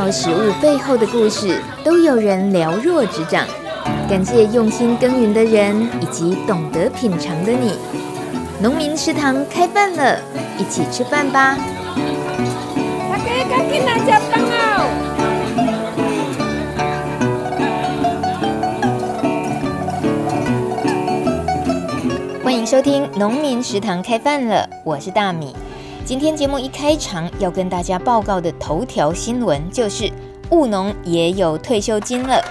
[0.00, 3.46] 道食物背后的故事，都有人了若指掌。
[4.08, 7.74] 感谢用心耕耘的人，以及懂得品尝的你。
[8.62, 10.18] 农民食堂开饭了，
[10.56, 11.54] 一起吃饭吧！
[13.10, 14.88] 大家赶紧来吃饭哦！
[22.42, 25.54] 欢迎收听农民食堂开饭了，我是大米。
[26.04, 30.10] 今天节目一开场要跟大家报告的头条新闻就是，
[30.50, 32.42] 务农也有退休金了。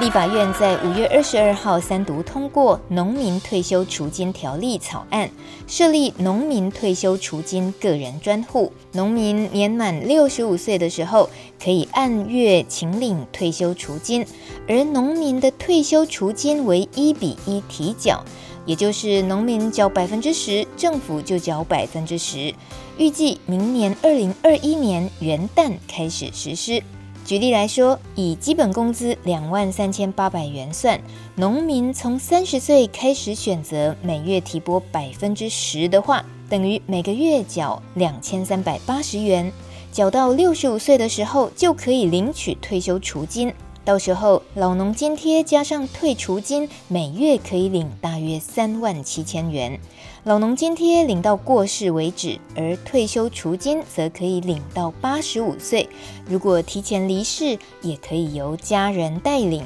[0.00, 5.30] 立法院在五月二十二号三读通过《农民退休储金条例》草案，
[5.68, 8.72] 设立农民退休储金个人专户。
[8.92, 11.30] 农民年满六十五岁的时候，
[11.62, 14.26] 可以按月请领退休储金，
[14.66, 18.24] 而农民的退休储金为一比一提缴，
[18.66, 22.54] 也就是农民缴百分之十，政府就缴百分之十。
[22.96, 26.82] 预计明年二零二一年元旦开始实施。
[27.26, 31.00] 举例来说，以基本工资两万三千八百元算，
[31.36, 39.50] 农民从三十岁开始选择每月提拨百分之十的话，等于每个月缴两千三百八十元，
[39.90, 43.50] 缴到六十五岁的时候就可以领取退休储金。
[43.84, 49.78] 到时候老农津贴加上退除金，每月可以领大约三万七千元。
[50.24, 55.88] 老农津贴领到过世为止，而退休除金则可以领到八十五岁。
[56.26, 59.62] 如果提前离世，也可以由家人代领。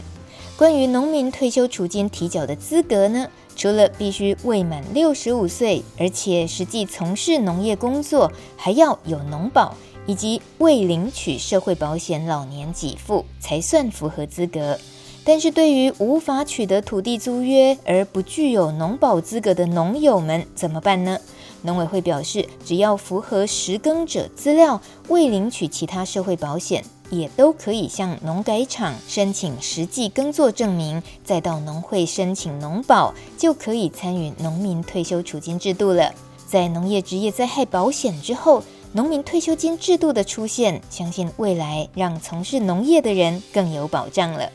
[0.57, 3.29] 关于农民退休除金提缴的资格呢？
[3.55, 9.77] 除了必须未满六十五岁，而且实际从事农业工作，还要有农保，
[10.09, 14.79] 以及未领取社会保险老年给付，才算符合资格。
[15.23, 21.19] 但是对于无法取得土地租约而不具有农保资格的农友们怎么办呢？
[21.61, 36.15] 农委会表示，只要符合实耕者资料，未领取其他社会保险，也都可以向农改场申请实际耕作证明，再到农会申请农保，就可以参与农民退休储金制度了。
[36.47, 38.63] 在农业职业灾害保险之后，
[38.93, 44.51] 农民退休金制度的出现，相信未来让从事农业的人更有保障了。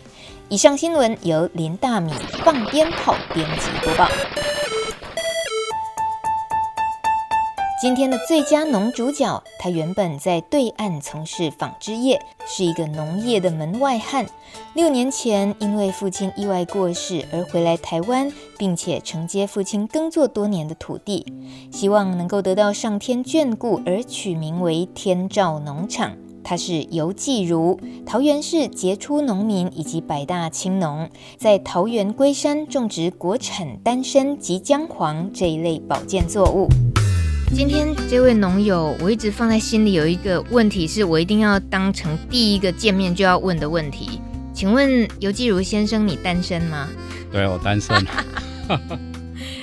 [0.49, 2.11] 以上新闻由林大米
[2.43, 4.09] 放鞭炮编辑播报。
[7.83, 12.17] 今天的最佳农主角，他原本在对岸从事纺织业，
[12.47, 14.25] 是一个农业的门外汉。
[14.73, 21.25] 六年前，因为父亲意外过世而回来台湾，并且承接父亲耕作多年的土地，
[21.73, 26.15] 希望能够得到上天眷顾，而取名为天照农场。
[26.41, 36.69] 他是游继如，桃园市杰出农民以及百大青农，在桃园龟山种植国产丹参及姜黄这一类保健作物。
[37.53, 44.19] 今天这位农友，我一直放在心里，有一个问题是我一定要当成第一个见面就要问的问题，
[44.51, 46.89] 请问游继如先生，你单身吗？
[47.31, 47.95] 对，我单身。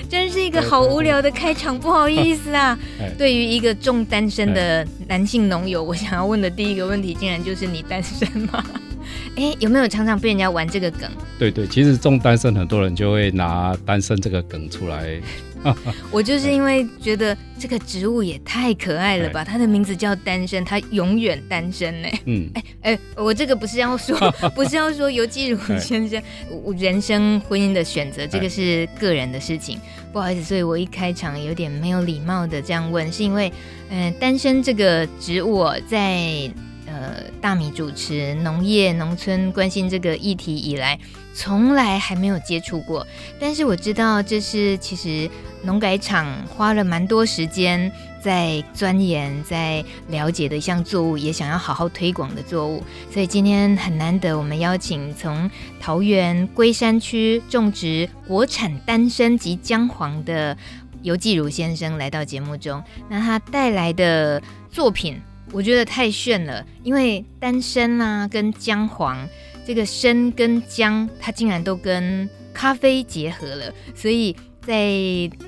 [0.09, 2.79] 真是一个好无聊的开场，不好意思啊。
[3.19, 8.63] 对于一个重单身的男性农友，我想要问的第一个问题，竟然就是你单身吗？
[9.35, 11.09] 哎，有没有常常被人家玩这个梗？
[11.37, 15.19] 对对，其实重单身，很多人就会拿单身这个梗出来。
[16.11, 22.07] 我就是因为觉得这个植物也太可爱了吧，它的名字叫单身，它永远单身呢。
[22.25, 22.63] 嗯， 哎
[22.93, 24.17] 哎，我这个不是要说，
[24.55, 26.21] 不是要说尤继如先生，
[26.63, 29.79] 我人生婚姻的选择，这个是个人的事情，
[30.11, 33.51] 不好意思，所以我一开场有点没有礼貌的这样问，是因为，
[33.89, 36.51] 嗯、呃，丹参这个植物在。
[36.91, 40.99] 呃，大米主持农业农村关心这个议题以来，
[41.33, 43.07] 从来还没有接触过。
[43.39, 45.29] 但是我知道这是其实
[45.63, 47.89] 农改场花了蛮多时间
[48.21, 52.83] 在钻研、在了解的一项作物，也想要好好推广的作物。
[53.09, 60.57] 所以今天很难得，我们邀请从桃园龟山区种植国产丹参及姜黄的
[61.03, 62.83] 游继如先生来到节目中。
[63.07, 65.17] 那他带来的作品。
[65.51, 69.27] 我觉得太炫了，因为丹参啊跟姜黄，
[69.65, 74.75] 这个参跟姜，它竟然都跟咖啡结合了，所以在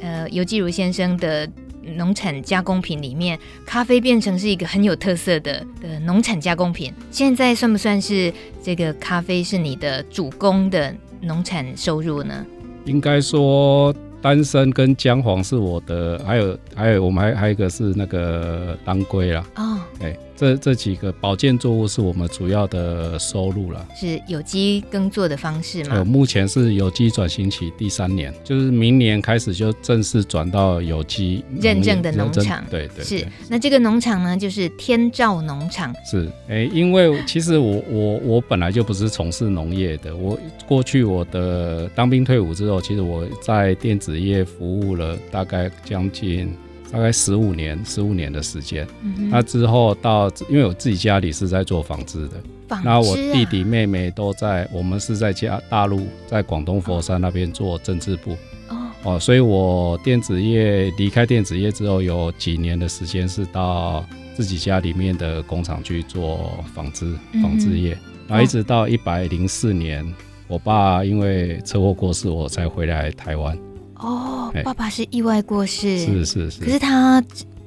[0.02, 1.50] 呃游继如先生的
[1.96, 6.94] 农产加工品里面，咖啡变成是一个很有特色的的农产加工品。
[7.10, 12.46] 现在算不算是这个咖啡是你的主攻的农产收入呢？
[12.86, 13.96] 应该说。
[14.24, 19.46] 丹参跟姜黄是我的，还有还有我们还还有一个是那个当归啦。
[19.58, 23.88] 哦，哎，这这几个保健作物是我们主要的收入了。
[23.95, 25.97] 是有机耕作的方式吗？
[25.97, 32.63] 呃，目前是有机转型期第三年，就是明年开始就正式转到有机认证的农场。
[32.69, 33.27] 对对，对，是。
[33.50, 35.94] 那这个农场呢，就是天照农场。
[36.06, 46.53] 是，哎，因为其实我我我本来就不是从事农业的，我过去我的当兵退伍之后，其实我在电子业服务了大概将近。
[46.94, 48.88] 大概十五年，十五年的时间。
[49.01, 52.36] 嗯、那之后到，因为我自己家里是在做纺织的，
[52.84, 58.38] 那、啊、我弟弟妹妹都在，我们是在家大陆，在广东佛山那边做针织部。
[58.69, 64.06] 哦，哦，所以我电子业离开电子业之后，有几年的时间是到
[64.36, 67.98] 自己家里面的工厂去做纺织，纺织业。
[68.28, 70.06] 然后一直到一百零四年，
[70.48, 73.57] 我爸因为车祸过世，我才回来台湾。
[74.04, 76.60] 哦，爸爸是意外过世，是是是。
[76.60, 77.24] 可是他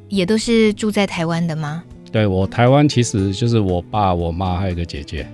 [0.08, 1.82] 也都是住在台湾的吗？
[2.12, 5.26] 对，我台湾其实就是我爸、我妈还有一个姐姐。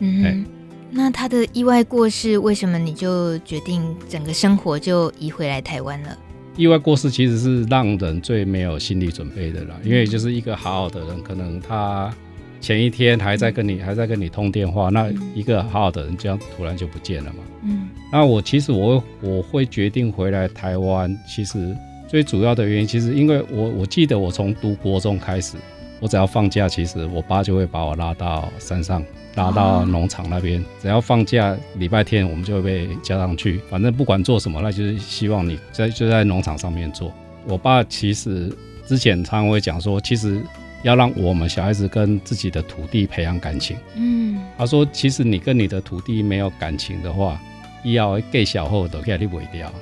[0.00, 0.44] 嗯，
[0.90, 6.18] 那他的意外过世，为什么你就决定整个生活就移回来台湾了？
[6.56, 12.12] 意外过世其实是让人最没有心理准备的啦，因为就是一个好好的人，可能他。
[12.60, 17.38] 前一天还在跟你、嗯、还在跟你通电话，那一个好好的人这样突然就不见了嘛。
[17.62, 21.76] 嗯，那我其实我我会决定回来台湾，其实
[22.08, 25.56] 最主要的原因，其实因为我我记得我从读国中开始，
[26.00, 37.12] 我只要放假，其实我爸就会把我拉到山上，拉到农场那边，只要放假礼拜天，我们就会被叫上去，反正不管做什么，那就是希望你在就在农场上面做。
[37.46, 38.52] 我爸其实
[38.86, 40.42] 之前常常会讲说，其实。
[40.82, 43.76] 要让我们小孩子跟自己的土地培养感情。
[43.96, 47.40] 嗯，他说，其实你跟你的土地没有感情的话，
[47.82, 49.72] 以后给小后都给你卖掉。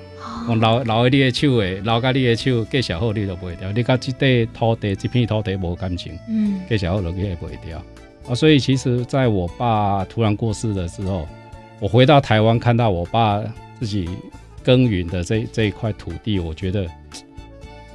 [0.49, 3.71] 我，老老的你的手诶，老家你的手给小后你都卖掉。
[3.73, 7.83] 你跟这块土地这片土地没感情，嗯，给小后都给你卖掉。
[8.29, 11.29] 啊，所以其实在我爸突然过世的时候，
[11.79, 13.43] 我回到台湾看到我爸
[13.79, 14.09] 自己
[14.63, 16.87] 耕耘的这这一块土地，我觉得。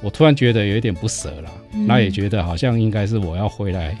[0.02, 3.96] 我突然觉得有一点不舍了，嗯，那也觉得好像应该是我要回来，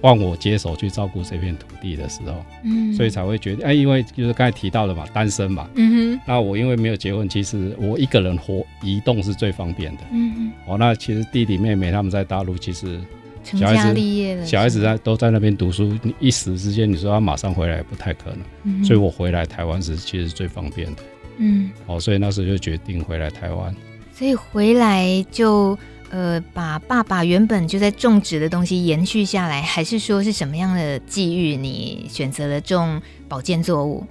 [0.00, 12.98] 换我接手去照顾这片土地的时候，嗯，所以才会决定，哎，因为就是刚才提到的嘛，单身嘛，嗯哼，那我因为没有结婚，其实我一个人活移动是最方便的，嗯哼，哦，那其实弟弟妹妹他们在大陆，其实
[13.44, 21.02] 小孩子成家立业了，小孩子在都在那边读书，你一时之间你说要马上回来不太可能，嗯，所以我回来台湾是其实最方便的，
[21.36, 23.74] 嗯，哦，所以那时候就决定回来台湾。
[24.16, 25.76] 所以回来就
[26.10, 34.06] 呃，把爸爸原本就在种植的东西延续下来，还是说是什么样的际遇，你选择了种保健作物？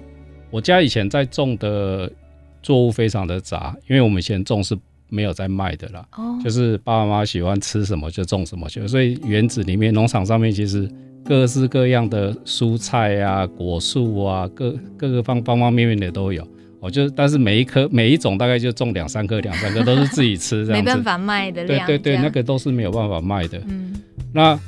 [0.50, 2.12] 我家以前在种的
[2.62, 4.76] 作物非常的杂，因为我们以前种是
[5.08, 10.86] 没有在卖的啦，哦，就是爸爸妈妈喜欢吃什么就种什么，就所以园子里面、农场上面其实
[11.24, 16.46] 各式各样的蔬菜啊、果树啊，各各个方方方面面的都有。
[16.84, 20.84] 我就，但是每一颗每一种大概就种两三颗，两三颗都是自己吃，这样子。
[20.84, 21.86] 没办法卖的量。
[21.86, 23.58] 对对对，那个都是没有办法卖的。
[23.66, 23.94] 嗯。
[24.34, 24.58] 那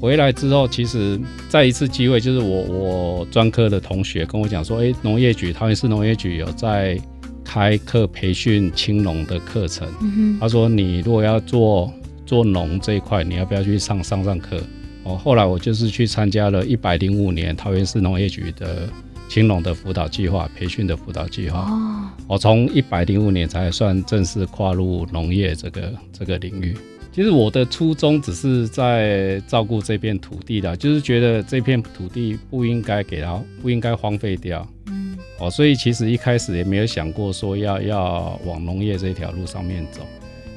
[0.00, 1.18] 回来之后，其实
[1.48, 6.96] 再一次机会，就是我我专科的同学跟我讲说，哎、欸，农业局桃园市农业局有在
[7.44, 9.88] 开课培训青农的课程。
[10.00, 10.38] 嗯哼。
[10.40, 11.92] 他说，你如果要做
[12.24, 14.60] 做农这一块，你要不要去上上上课？
[15.02, 18.88] 哦，后来我就是去参加了一百零五年桃园市农业局的。
[19.28, 21.60] 青龙的辅导计划，培训的辅导计划。
[21.60, 26.76] 哦，我从一百零五年才算正式跨入农业这个这个领域。
[27.10, 34.66] 其实我的初衷只是在照顾这片土地的，就是觉得这片土地不应该给它，不应该荒废掉。
[34.86, 40.02] 嗯，哦，所以其实一开始也没有想过说要要往农业这条路上面走。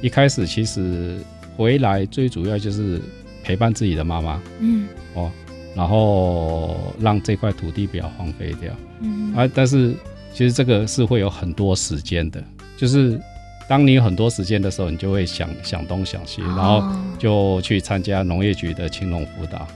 [0.00, 1.16] 一开始其实
[1.56, 3.00] 回来最主要就是
[3.42, 4.42] 陪伴自己的妈妈。
[4.60, 5.30] 嗯，哦。
[5.74, 9.94] 然后让这块土地不要荒废掉，嗯啊，但是
[10.32, 12.42] 其实这个是会有很多时间的，
[12.76, 13.20] 就是
[13.68, 16.82] 当你有很多时间的时候，你就会想想东想西，然后
[17.18, 19.66] 就去参加农业局的青农辅导。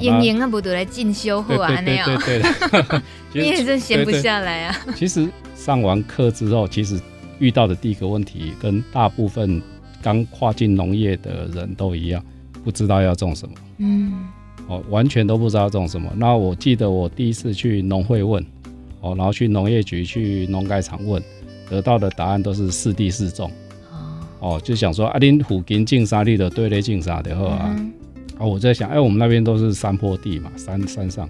[0.00, 1.80] 营营啊，不都来进修课啊？
[1.82, 2.42] 那样，对对
[2.82, 3.02] 对，
[3.44, 4.76] 你也是闲不下来啊。
[4.96, 7.00] 其实上完课之后，其实
[7.38, 9.62] 遇到的第一个问题，跟大部分
[10.02, 12.24] 刚跨进农业的人都一样，
[12.64, 13.54] 不知道要种什么。
[13.78, 14.26] 嗯。
[14.66, 16.10] 哦，完全都不知道种什么。
[16.16, 18.42] 那我记得我第一次去农会问，
[19.00, 21.22] 哦，然后去农业局、去农改场问，
[21.68, 23.50] 得到的答案都是四地四种。
[24.40, 27.74] 哦，就想说啊，恁虎近种啥地的，对嘞，种沙的好啊。
[27.78, 27.92] 嗯、
[28.38, 31.28] 啊，我在想，哎，我们那边都是山坡地嘛，山山上，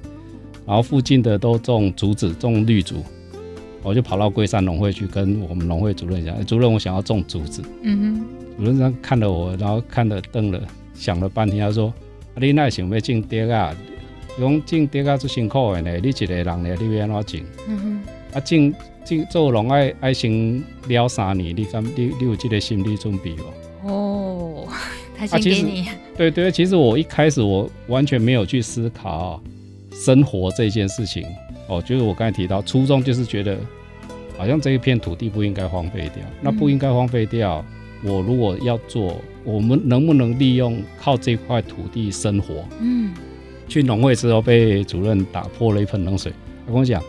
[0.64, 3.02] 然后附近的都种竹子，种绿竹。
[3.82, 7.62] 我就跑到龟山农会去跟我们农会主任讲，哎，主任，我想要种竹子。
[7.82, 8.24] 嗯哼。
[8.56, 10.60] 主任这样看了我，然后看了瞪了，
[10.94, 11.92] 想了半天，他说。
[12.36, 13.74] 你那想要种竹啊？
[14.36, 15.96] 讲种竹啊，最辛苦的呢。
[16.02, 17.40] 你一个人呢，你要安怎种？
[17.68, 18.02] 嗯哼。
[18.34, 18.74] 啊，种
[19.04, 23.44] 种做农爱爱先了三年，你敢你你有这个心理准备哦？
[23.84, 24.68] 哦，
[25.16, 25.86] 他先给你。
[26.16, 29.40] 对对，其实我一开始我完全没有去思考
[29.92, 31.24] 生活这件事情
[31.68, 33.56] 哦，就是我刚才提到初衷，就是觉得
[34.36, 37.64] 好像这一片土地不应该荒废掉，那不应该荒废掉。
[38.04, 42.64] 嗯、我如果要做，我们能不能利用靠这块土地生活？
[42.80, 43.12] 嗯。
[43.66, 46.30] 去农会之后，被主任打破了一盆冷水。
[46.66, 47.02] 他跟我讲：“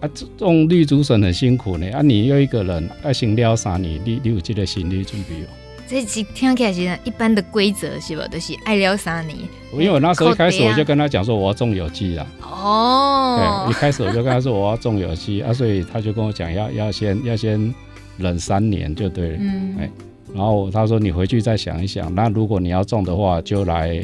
[0.00, 1.90] 啊，种绿竹笋很辛苦呢。
[1.90, 3.78] 啊，你又一个人爱心撩啥？
[3.78, 5.48] 你你你有这个心理准备哦？”
[5.88, 8.24] 这是听起来是一般的规则是吧？
[8.24, 9.46] 都、就是爱撩啥你？
[9.72, 12.26] 因为我那时候一开始我就跟他讲说我要种有机啦。
[12.42, 13.64] 哦。
[13.66, 17.74] 对，一开始我就跟他说我要种有机啊，所以他就跟我讲要要先要先
[18.18, 19.36] 忍三年就对了。
[19.40, 19.76] 嗯。
[19.80, 19.90] 哎，
[20.34, 24.02] 然后他说你回去再想一想，那如果你要种的话，就来。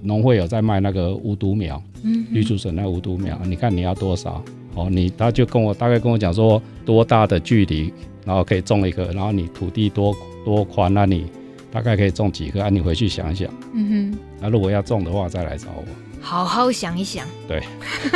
[0.00, 4.42] 农会有在卖那个无毒苗，嗯，绿竹笋那无毒苗，你看你要多少？
[4.74, 7.92] 哦，你他就跟我大概跟我讲说多大的距离，
[8.24, 11.26] 然后可以种一个，然后你土地多多宽，那你
[11.70, 12.62] 大概可以种几个？
[12.62, 15.84] 啊，你回去想一想，嗯哼，那如果要种的话，再来找我，
[16.22, 17.26] 好好想一想。
[17.46, 17.62] 对，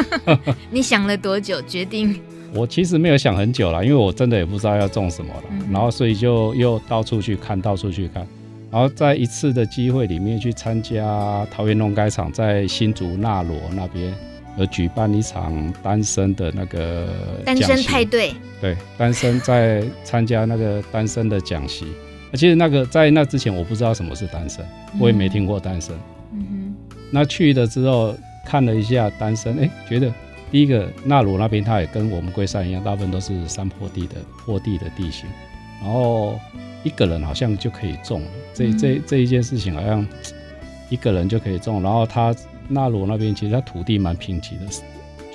[0.73, 2.19] 你想了多久决定？
[2.55, 8.27] 我其实没有想很久了，因为我真的也不知道要种什么了，嗯、然后所以就又到处去看，到处去看。
[8.71, 14.15] 然后在一次的机会里面去参加桃园农改场在新竹纳罗那边
[14.57, 17.09] 有举办一场单身的那个
[17.45, 21.87] 单身派对，对，单身在参加那个单身的讲习。
[22.35, 24.65] 其实那个在那之前我不知道什么是单身，
[25.01, 25.93] 我也没听过单身。
[26.33, 26.97] 嗯哼。
[27.11, 28.15] 那去了之后
[28.47, 30.13] 看了一下单身，哎，觉得
[30.51, 35.29] 第一个纳鲁那边它也跟我们龟山一样，大部分都是山坡地的坡地的地形，
[35.83, 36.39] 然后。
[36.83, 40.07] 一个人好像就可以种了，这这这一件事情好像
[40.89, 41.83] 一个人就可以种。
[41.83, 42.35] 然后它
[42.69, 44.65] 纳鲁那边其实它土地蛮贫瘠的，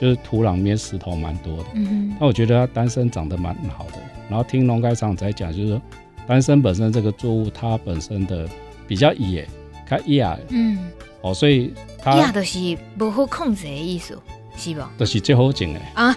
[0.01, 1.65] 就是土壤里面石头蛮多的。
[1.75, 2.17] 嗯哼。
[2.19, 3.99] 那我觉得他单身长得蛮好的。
[4.27, 5.81] 然后听农改场在讲，就是说
[6.25, 8.49] 单身本身这个作物它本身的
[8.87, 9.47] 比较野，
[9.87, 10.25] 它野。
[10.49, 10.79] 嗯。
[11.21, 14.17] 哦，所以它野就是不好控制的意思，
[14.57, 14.91] 是吧？
[14.97, 15.79] 就是最好种的。
[15.95, 16.15] 啊，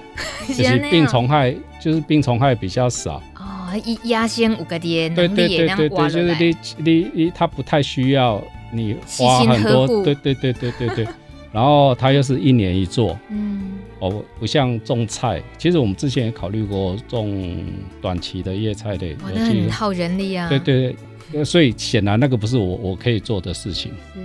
[0.48, 3.22] 就是病虫害，就是病虫害比较少。
[3.36, 8.42] 哦，一压先五个点，对对对对对，就是你你你，它不太需要
[8.72, 11.06] 你花很多，对对对对对对，
[11.52, 17.62] 然后它又是一年一做，嗯，哦，不像种菜，其实我们之前也考虑过种
[18.00, 20.96] 短期的叶菜类，那很耗人力啊，对对
[21.32, 24.24] 对，所以显然那个不是我我可以做的事情，嗯，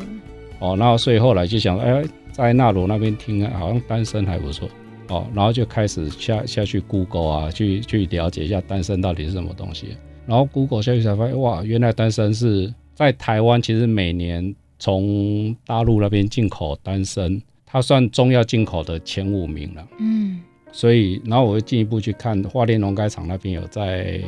[0.59, 2.01] 哦，然后所以后来就想，哎，
[2.33, 4.67] 在纳罗那边听，好像单身还不错。
[5.09, 9.97] 哦，然后就开始下下去 Google 啊，去去了解一下单身到底是什么东西。
[10.25, 19.85] 然后 Google 下去才发现，哇，原来单身是在台湾，其实每年从大陆那边进口单身，它算中药进口的前五名了。
[19.99, 24.21] 嗯，所以然后我会进一步去看花莲农改场那边有在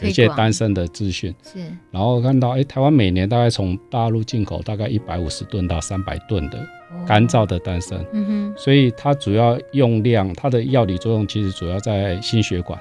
[0.00, 1.58] 有一些单身的资讯，是，
[1.90, 6.64] 然后看到哎，台湾每年大概从大陆进口大概一百五十吨到三百吨的。
[7.06, 12.78] 干燥的丹参，嗯哼，所以它主要用量，它的药理作用其实主要在心血管，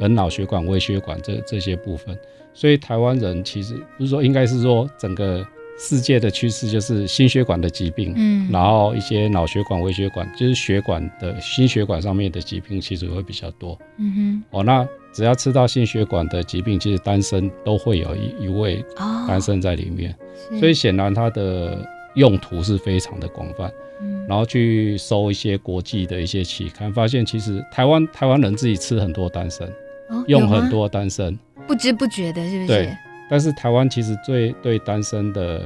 [0.00, 2.16] 跟脑血管、微血管这这些部分。
[2.52, 5.44] 所以台湾人其实不是说，应该是说整个
[5.78, 18.84] 世界的趋势就是心血管的疾病，嗯，然后一些脑血管、微血管，就是血管的心血管上面的疾病其实会比较多，嗯哼，哦，那只要吃到心血管的疾病，其实丹参都会有一一味
[19.26, 20.12] 丹参在里面，
[20.50, 21.78] 哦，所以显然它的。
[22.14, 29.66] 用途是非常的广泛，嗯，然后去搜一些国际的一些期刊，发现其实台湾台湾人自己吃很多丹参，
[30.08, 32.66] 哦，用很多丹参，不知不觉的，是不是？
[32.66, 32.96] 对。
[33.30, 35.62] 但是台湾其实最对丹参的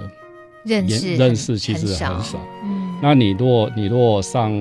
[0.65, 2.39] 认识认识其实很少，很少。
[2.63, 4.53] 嗯，那你如果你如果上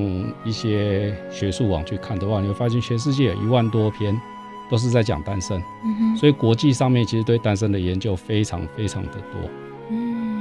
[0.43, 4.19] 一些学术网去看的话，你会发现全世界有一万多篇
[4.69, 5.61] 都是在讲丹参，
[6.17, 9.49] 所以国际上面其实对丹参的研究非常非常的多。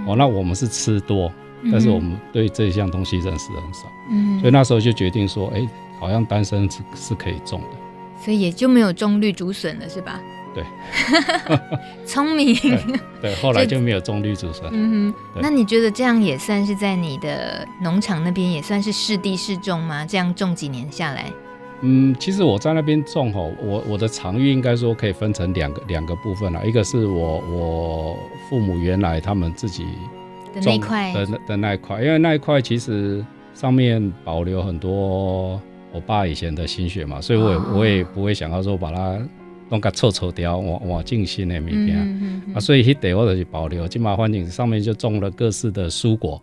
[0.06, 1.32] 哦，那我们是吃多，
[1.70, 5.68] 但是我们对这项东西认识很少，嗯，所以那时候就决定说，哎、欸，
[6.00, 7.76] 好像丹参是是可以种的，
[8.24, 10.20] 所以也就没有种绿竹笋了，是吧？
[10.54, 10.64] 对，
[12.06, 13.00] 聪明对。
[13.20, 14.66] 对，后来就没有种绿竹笋。
[14.72, 20.06] 嗯哼，那你觉得这样也算是在你的农场那边也算是适地适种吗？
[20.06, 21.30] 这样种几年下来？
[21.82, 28.16] 嗯，其实我在那边种吼，我我的场域应该说可以分成两个两个部分啦，一个是我我
[28.48, 29.84] 父母原来他们自己
[30.60, 31.12] 种的那块。
[31.12, 35.60] 的的那一块，因为那一块其实上面保留很多
[35.92, 39.18] 我爸以前的心血嘛，所以我也、哦、我也不会想要说把它
[39.68, 41.96] 弄个臭臭掉，我我进新的物件。
[42.54, 46.42] 啊，所以那地我就是保留，金马环境上面就种了各式的蔬果。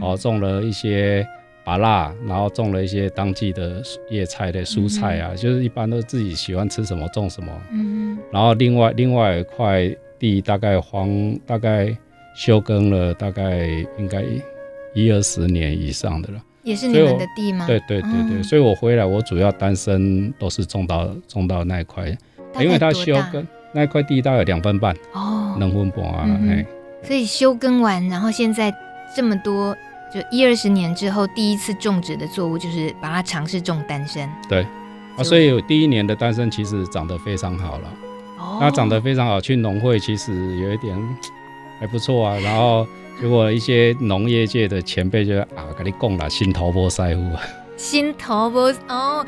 [0.00, 1.26] 哦，种了一些
[1.70, 7.52] 芭辣，然后种了一些当季的叶菜的蔬菜啊，嗯、就是一般都自己喜欢吃什么种什么。
[7.70, 11.08] 嗯，然后另外另外一块地大概荒
[11.46, 11.96] 大概
[12.34, 14.24] 休耕了大概应该
[14.96, 16.42] 一二十年以上的了。
[16.64, 17.68] 也是你们的地吗？
[17.68, 22.04] 对对对对，哦、所以我回来我主要单身都是种到种到那一块，
[22.58, 26.66] 因为它休耕那一块地大概两分半哦，能分半啊，嗯、
[27.04, 28.74] 所以休耕完，然后现在
[29.14, 29.76] 这么多，
[30.12, 34.28] 就一二十年之后，第一次种植的作物就是把它尝试种丹参。
[34.48, 34.66] 对，
[35.16, 37.88] 啊，所以第一年的丹参其实长得非常好了，
[38.38, 40.98] 哦，那长得非常好，去农会其实有一点
[41.78, 42.36] 还不错啊。
[42.38, 42.86] 然后
[43.20, 47.22] 如果一些农业界的前辈就啊，跟你讲了，心头波塞乎，
[47.76, 49.24] 心头波哦，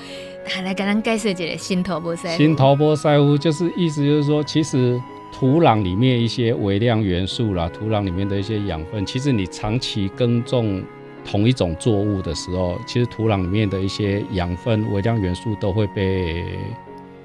[0.64, 2.36] 来给咱介绍一下心头波塞乎。
[2.36, 5.00] 心头波塞乎就是意思就是说，其实。
[5.42, 10.80] 土壤里面一些微量元素啦，土壤里面的一些养分，其实你长期耕种
[11.24, 16.44] 同一种作物的时候，其实土壤里面的一些养分、微量元素都会被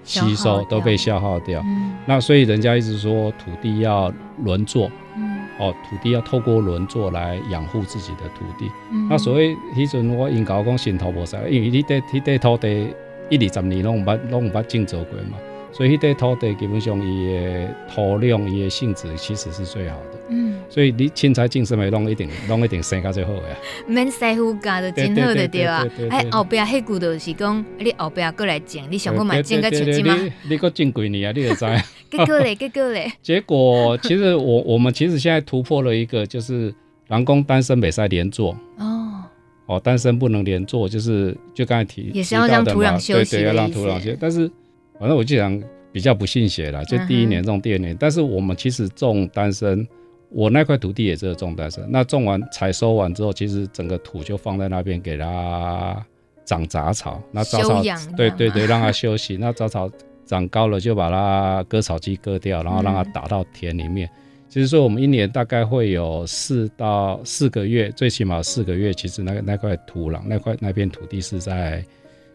[0.03, 1.61] 吸收，都被消耗掉。
[1.67, 4.11] 嗯、那所以人家一直说土地要
[4.43, 8.67] 轮作，嗯、哦，土地要透过轮作来养护自己的土地。
[8.91, 12.87] 嗯、那所谓迄阵我因搞讲新头无塞，因为你得你在土地
[13.29, 15.37] 一二十年拢唔捌拢唔捌种植过嘛。
[15.71, 20.19] 所以，迄块土地基本上伊的土壤、伊的性质其实是最好的。
[20.29, 23.41] 嗯，所以你凊彩种什么拢一定拢一定生较最好呀。
[23.85, 25.85] 免师傅教的真好的对啊。
[26.09, 30.17] 哎，后边迄句就是讲，你后边过来种，你想过买种个树枝吗？
[30.49, 31.33] 你个种几年啊？
[31.35, 31.65] 你就知。
[32.09, 33.11] 结果嘞， 结果嘞。
[33.21, 36.73] 结果其实我我们其实现在突破了一个，就是
[37.07, 38.57] 人工单身袂使连作。
[38.77, 39.23] 哦。
[39.65, 44.49] 哦，单身不能连作，就是就刚才提也是要让土壤休息对对，要让土壤休息，但是。
[44.99, 45.61] 反正我就想
[45.91, 47.95] 比较不信邪了，就第一年种，第二年。
[47.99, 49.87] 但是我们其实种丹参，
[50.29, 51.85] 我那块土地也是种丹参。
[51.89, 56.03] 那种完采收完之后，其实整个土就放在那边给它
[56.45, 57.21] 长杂草。
[57.31, 57.81] 那杂草
[58.15, 59.37] 对对对，让它休息。
[59.37, 59.89] 那杂草
[60.25, 64.09] 长高了，就把它割草机割掉，然后让它打到田里面。
[64.49, 71.83] 其实说我们一年大概会有四到四个月，最起码四个月，其实那个那块土壤那块那片土地是在。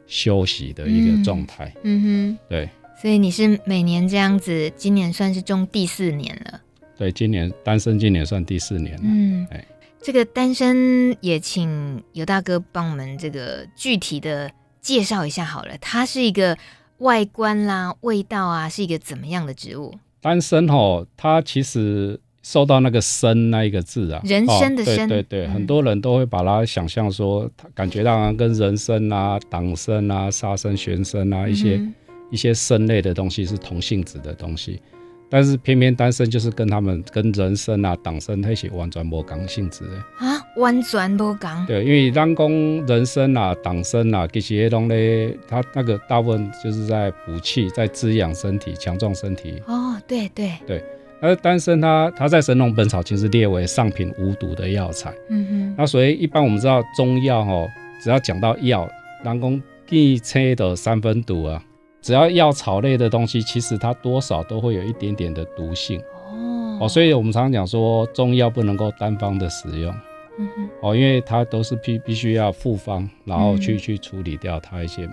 [0.07, 2.69] 休息的一个状态，嗯，嗯哼，对，
[3.01, 6.61] 所以你是每年这样子，今年算是种第四年了。
[6.97, 9.03] 对，今年单身，今年算第四年了。
[9.05, 9.67] 嗯，哎，
[10.01, 15.77] 这个单身也请尤大哥帮我们这个具体的介绍一下好了。
[15.79, 16.57] 它是一个
[16.99, 19.95] 外观啦、味道啊，是一个怎么样的植物？
[20.21, 22.21] 单身哦，它其实。
[22.43, 31.95] 受到那个参那一个字啊，人生的参，哦，对对对，嗯、很多人都会把它想象说，感觉到跟人参啊、党参啊、沙参、玄参啊一些、嗯、
[32.31, 34.83] 一些参类的东西是同性质的东西，
[35.31, 41.67] 但是偏偏单身就是跟他们跟人参啊、党参那些完全无同性质的啊，完全无同。
[41.67, 49.63] 对，因为人工人参啊、党参啊，这些东西，它那个大部分就是在补气、在滋养身体、强壮身体。
[49.69, 50.83] 哦，对对对。
[51.23, 55.15] 而丹参它它在《神农本草经》是列为上品无毒的药材。
[55.31, 55.75] 嗯哼。
[55.79, 57.69] 那所以一般我们知道中药哦，
[58.03, 58.91] 只要讲到药，
[59.23, 61.63] 南宫地切的三分毒啊，
[62.01, 66.01] 只要药草类的东西，其实它多少都会有一点点的毒性。
[66.01, 66.79] 哦。
[66.81, 69.95] 哦，所以我们常常讲说中药不能够单方的使用。
[70.41, 70.69] 嗯哼。
[70.83, 75.09] 哦，因为它都是必必须要复方，然后去去处理掉它一些。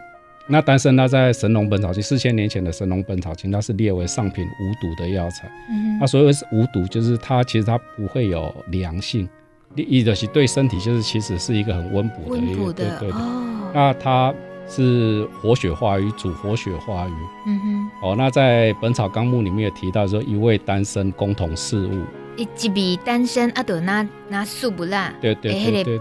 [0.51, 5.47] 那丹参它在《神农本草经》四千年前的《神农本草经》，它是列为上品无毒的药材。
[5.69, 9.29] 嗯哼，那所谓是无毒，就是它其实它不会有凉性，
[9.75, 12.65] 一的是对身体就是其实是一个很温补的一个。
[12.65, 13.11] 的对对对。
[13.11, 13.71] 哦。
[13.75, 14.33] 那它
[14.67, 17.13] 是活血化瘀，主活血化瘀。
[17.45, 17.89] 嗯哼。
[18.01, 22.03] 哦，那在《本草纲目》里面有提到说，一味丹参共同事物。
[22.37, 25.13] 一一味丹参啊，得拿拿素不辣。
[25.21, 25.99] 对对对对。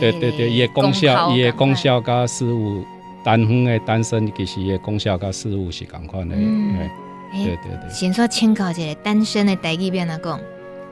[0.00, 2.82] 对对对，也功效也功效加四物。
[3.24, 6.90] 单方的单身其实的功效甲事物是同款的，嗯，
[7.32, 7.90] 对对对。
[7.90, 10.40] 先说请教一下单身的台语变哪讲？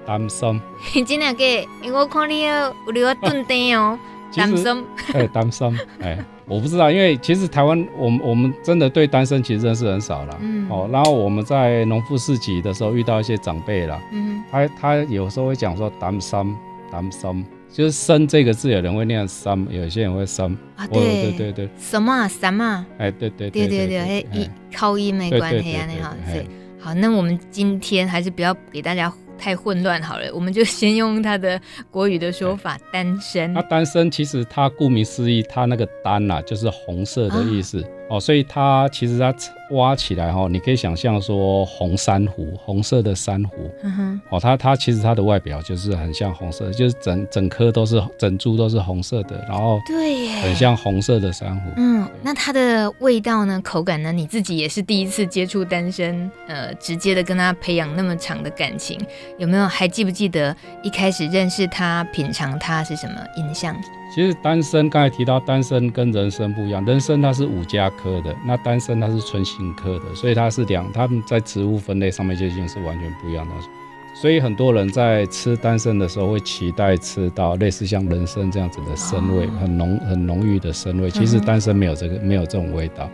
[0.06, 0.60] 单身。
[1.06, 1.44] 真的假？
[1.82, 3.98] 因为我看你有有要炖蛋哦。
[4.34, 4.84] 单身。
[5.12, 5.78] 哎，单身。
[6.00, 6.16] 哎，
[6.46, 10.38] 我不知道，因为其实台湾，我们我们真的对单身其实认识很少了。
[10.40, 10.68] 嗯。
[10.70, 14.00] 哦，然后我们在农夫市集的时候遇到一些长辈了。
[14.12, 14.42] 嗯。
[14.50, 16.56] 他他有时候会讲说单身，
[16.92, 17.44] 单身。
[17.72, 20.56] 就是“生”这个字，有人会念“三”，有些人会“生”。
[20.76, 21.68] 啊，对对对对。
[21.78, 22.84] 什么“什么？
[22.98, 26.14] 哎，对对对对对，一靠音没关系啊，那好。
[26.32, 26.46] 对，
[26.78, 33.52] 好，那我们今天还是不要给大家太混乱好了，我们就先用它的国语的说法“单身”。
[33.54, 39.32] 那单身其实它顾名思义，它那个“单”呐，就是红色的意思哦，所以它其实它
[39.70, 51.70] 挖起来哈，你可以想象说红珊瑚，红色的珊瑚，嗯哼，哦，它它其实它的外表就是很像红色，就是整整颗都是整株都是红色的，然后对，很像红色的珊瑚。
[51.76, 53.60] 嗯，那它的味道呢？
[53.62, 54.12] 口感呢？
[54.12, 59.00] 你自己也是第一次接触丹参，呃，直接的跟它培养那么长的感情，
[59.38, 59.66] 有没有？
[59.68, 63.76] 还记不记得一开始认识它、品尝它是什么印象？
[64.12, 73.68] 其实丹参刚才提到，丹参跟人参不一样，人参它是五加科的，那丹参它是春心科的，所以它是两，它们在植物分类上面就已经是完全不一样的东西。
[74.14, 81.10] 所以很多人在吃丹参的时候会期待吃到类似像人参这样子的参味，很浓很浓郁的参味。
[81.10, 83.08] 其实丹参没有这个没有这种味道，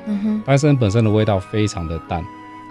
[0.45, 2.25] 丹参本身的味道非常的淡，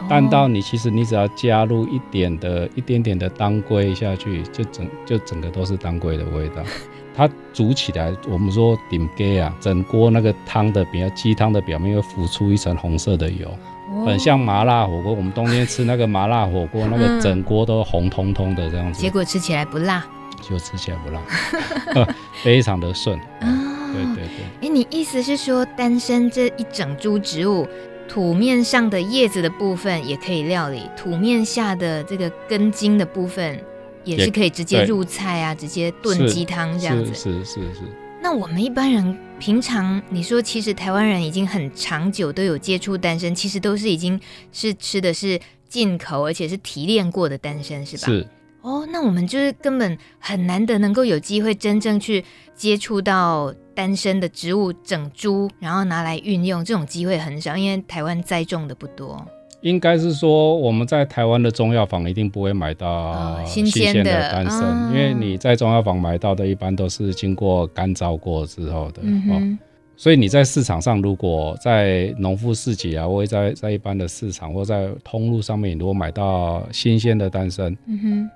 [0.10, 6.64] 淡到你其实你只要加入一点的一点点的当归下去，就整就整个都是当归的味道。
[7.16, 13.48] 它煮起来，我们说顶盖啊，整锅那个汤的比较鸡汤的表面会浮出一层红色的油，
[13.92, 15.14] 哦、很像麻辣火锅。
[15.14, 19.02] 我们冬天吃那个麻辣火锅，那个整锅都红彤彤的这样子。
[19.02, 20.06] 结果吃起来不辣，
[20.42, 22.08] 就吃起来不辣，
[22.44, 23.18] 非常的顺。
[23.40, 24.68] 哦、对对对。
[24.68, 27.66] 哎，你意思是说，丹参这一整株植物，
[28.10, 33.58] 土面上的叶子的部分也可以料理，土面下的这个根茎的部分。
[34.06, 37.14] 也是可以直接入菜啊，直接炖鸡汤这样子。
[37.14, 37.82] 是是是，是。
[38.22, 44.20] 那我们一般人平常，你说其实台湾人已经很长久都有接触丹参，其实都是已经
[44.52, 48.08] 是吃的是进口，而且是提炼过的丹参，是吧？
[48.08, 48.28] 是。
[48.62, 59.24] 哦，那我们就是根本很难得能够有机会真正去接触到丹参的植物整株，然后拿来运用，这种机会很少，因为台湾栽种的不多。
[59.66, 69.58] 应该是说，我们在台湾的中药房一定不会买到新鲜的丹参，哦，因为你在中药房买到的，一般都是经过干燥过之后的，嗯、哦。
[69.98, 78.30] 所以你在市场上，如果在农夫市集啊，或者在在一般的市场或在通路上面，如果买到新鲜的丹参，嗯哼，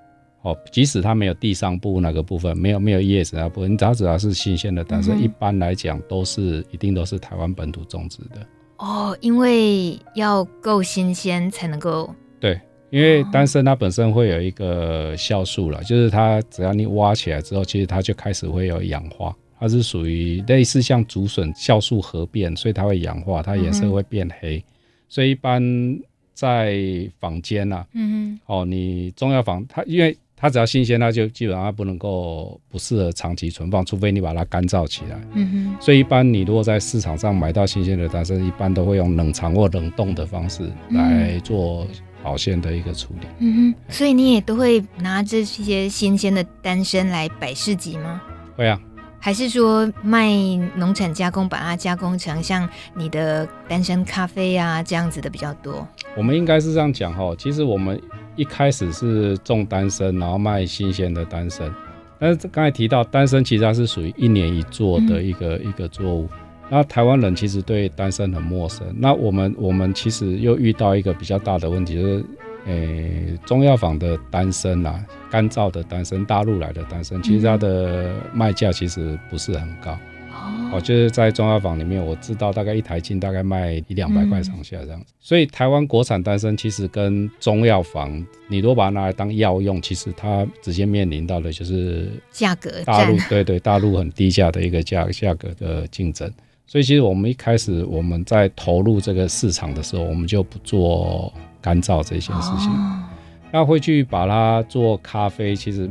[0.49, 8.37] 哦，即使它没有地上部那个部分，没有没有叶子那部分，你只要只要是新鲜的丹参，嗯，一般来讲都是一定都是台湾本土种植的。
[8.79, 24.63] 哦，因为要够新鲜才能够对，因为丹参它本身会有一个酵素了，就是它只要你挖起来之后，其实它就开始会有氧化，它是属于类似像竹笋酵素合变，所以它会氧化，它颜色会变黑，嗯、
[25.07, 25.61] 所以一般
[26.33, 26.79] 在
[27.19, 30.17] 坊间呐，嗯哦，你中药房它因为。
[30.41, 35.19] 它只要新鲜，它就基本上不能够不适合长期存放，除非你把它干燥起来。
[35.34, 35.75] 嗯哼。
[35.82, 41.86] 所以一般你如果在市场上买到新鲜的丹参，一般都会用冷藏或冷冻的方式来做
[42.23, 43.28] 保鲜的一个处理。
[43.39, 43.75] 嗯哼。
[43.89, 48.21] 所以你也都会拿这些新鲜的丹参来摆市集吗？
[48.56, 48.80] 会啊。
[49.19, 50.32] 还是说卖
[50.78, 55.86] 农产加工，把它加工成像你的单身咖啡啊这样子的比较多？
[56.15, 58.02] 我们应该是这样讲哈，其实我们。
[58.39, 61.69] 一开始是种丹参，然后卖新鲜的丹参。
[62.17, 66.30] 但是刚才提到丹参，其实它是属于一年一作的一个、嗯、一个作物。
[66.69, 68.88] 那台湾人其实对丹参很陌生。
[68.95, 72.25] 那我们我们其实又遇到一个比较大的问题，就是，
[72.65, 79.97] 诶、欸，中药房的丹参啊，干燥的丹参，大陆来的丹参，其实它的卖价其实不是很高。
[80.71, 85.08] 哦，就是在中药房里面，我知道大概一台斤大概卖一两百块上下这样子。
[85.10, 92.69] 嗯、所以台湾国产丹参其实跟中药房，你如果把它拿来当药用，其实它直接面临到的就是价格。
[92.86, 96.32] 大陆对对，大陆很低价的一个价价格的竞争。
[96.67, 103.04] 所以其实我们一开始我们在投入这个市场的时候，我们就不做干燥这件事情，哦、
[103.52, 105.89] 那会去把它做咖啡，其实。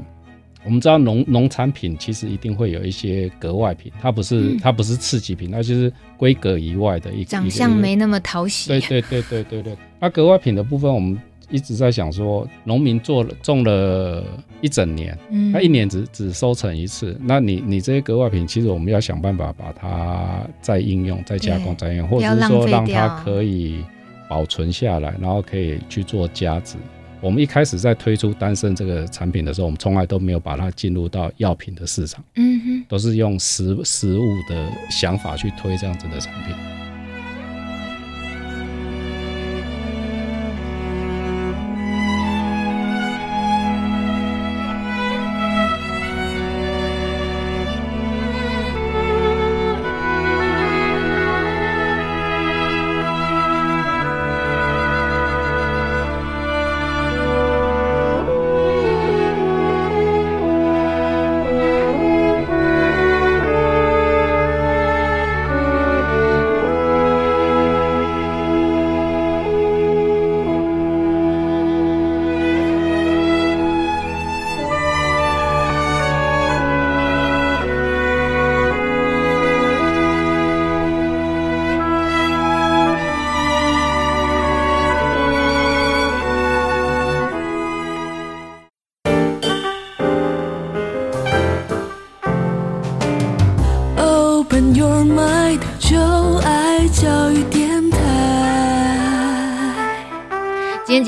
[0.64, 8.68] 我们知道农农产品其实一定会有一些格外品，它不是、嗯、它不是次级品，它就是规格以外的一个长相没那么讨喜。
[8.68, 9.76] 对对对对对对。
[10.00, 11.18] 那格外品的部分，我们
[11.50, 14.22] 一直在想说，农民做了种了
[14.60, 23.82] 一整年，嗯，他一年只只收成一次，那你你这些格外品，其实我们要想办法把它再应用、再加工、再用，或者是说让它可以
[24.28, 26.76] 保存下来，然后可以去做加值。
[27.20, 36.77] 我们一开始在推出丹参这个产品的时候，我们从来都没有把它进入到药品的市场，嗯哼，都是用食食物的想法去推这样子的产品。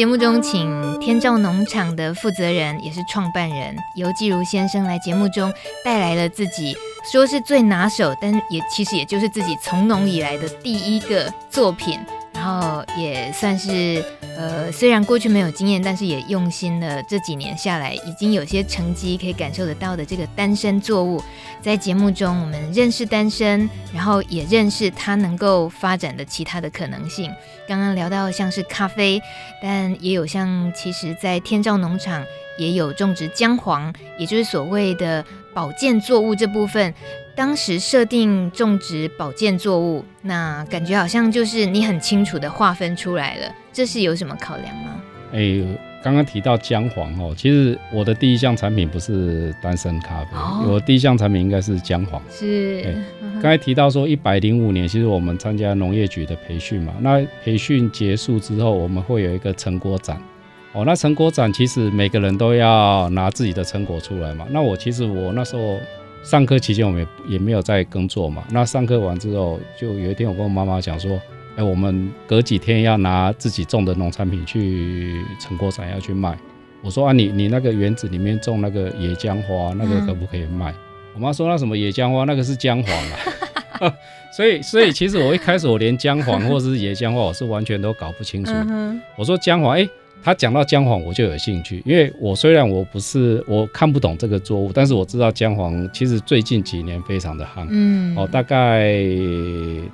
[0.00, 5.52] 节目中请天照农场的负责人，也是创办人尤继如先生来节目中
[5.84, 6.74] 带来了自己
[7.12, 12.00] 说是最拿手，但也其实也就是自己从农以来的第一个作品。
[12.32, 14.02] 然后也算是，
[14.40, 17.03] 呃，虽然过去没有经验，但是也用心了。
[17.03, 21.22] 这几年下来，已经有些成绩可以感受得到的这个单身作物，
[21.61, 27.31] 在节目中我们认识单身，然后也认识它能够发展的其他的可能性。
[27.68, 29.20] 刚刚聊到像是咖啡，
[29.62, 32.24] 但也有像其实在天照农场
[32.57, 35.22] 也有种植姜黄，也就是所谓的
[35.53, 36.94] 保健作物这部分。
[37.40, 45.00] 当时设定种植保健作物，那感觉好像就是你很清楚的划分出来了，这是有什么考量吗？
[45.33, 52.20] 哎、欸，刚刚提到姜黄哦，其实我的第一项产品不是丹参咖啡，哦、我第一项产品应该是姜黄。
[52.31, 52.94] 是，
[53.37, 60.20] 刚才提到说一百零五年，其实我们参加农业局的培训嘛，那培训结束之后，我们会有一个成果展。
[60.74, 64.46] 哦，那成果展其实每个人都要拿自己的成果出来嘛。
[64.50, 65.81] 那我其实我那时候。
[66.22, 68.44] 上课期间我们也也没有在耕作嘛。
[68.50, 71.12] 那上课完之后，就有一天我跟我妈妈讲说
[71.56, 76.38] ：“哎、欸，我们隔几天要拿自己种的农产品去成果展要去卖。”
[76.83, 80.76] 我说：“啊，你你那个园子里面种那个野姜花，那个可不可以卖？”嗯、
[81.14, 83.18] 我妈说：“那什么野姜花，那个是姜黄啊。”
[84.37, 88.52] 所以所以其实我一开始我连姜黄或者是野姜花我是完全都搞不清楚。
[89.16, 89.88] 我说姜黄，哎。
[90.22, 98.92] 他讲到姜黄，我就有兴趣，因为我虽然我不是我看不懂这个作物，但是我知道姜黄其实最近几年非常的夯，嗯，哦，大概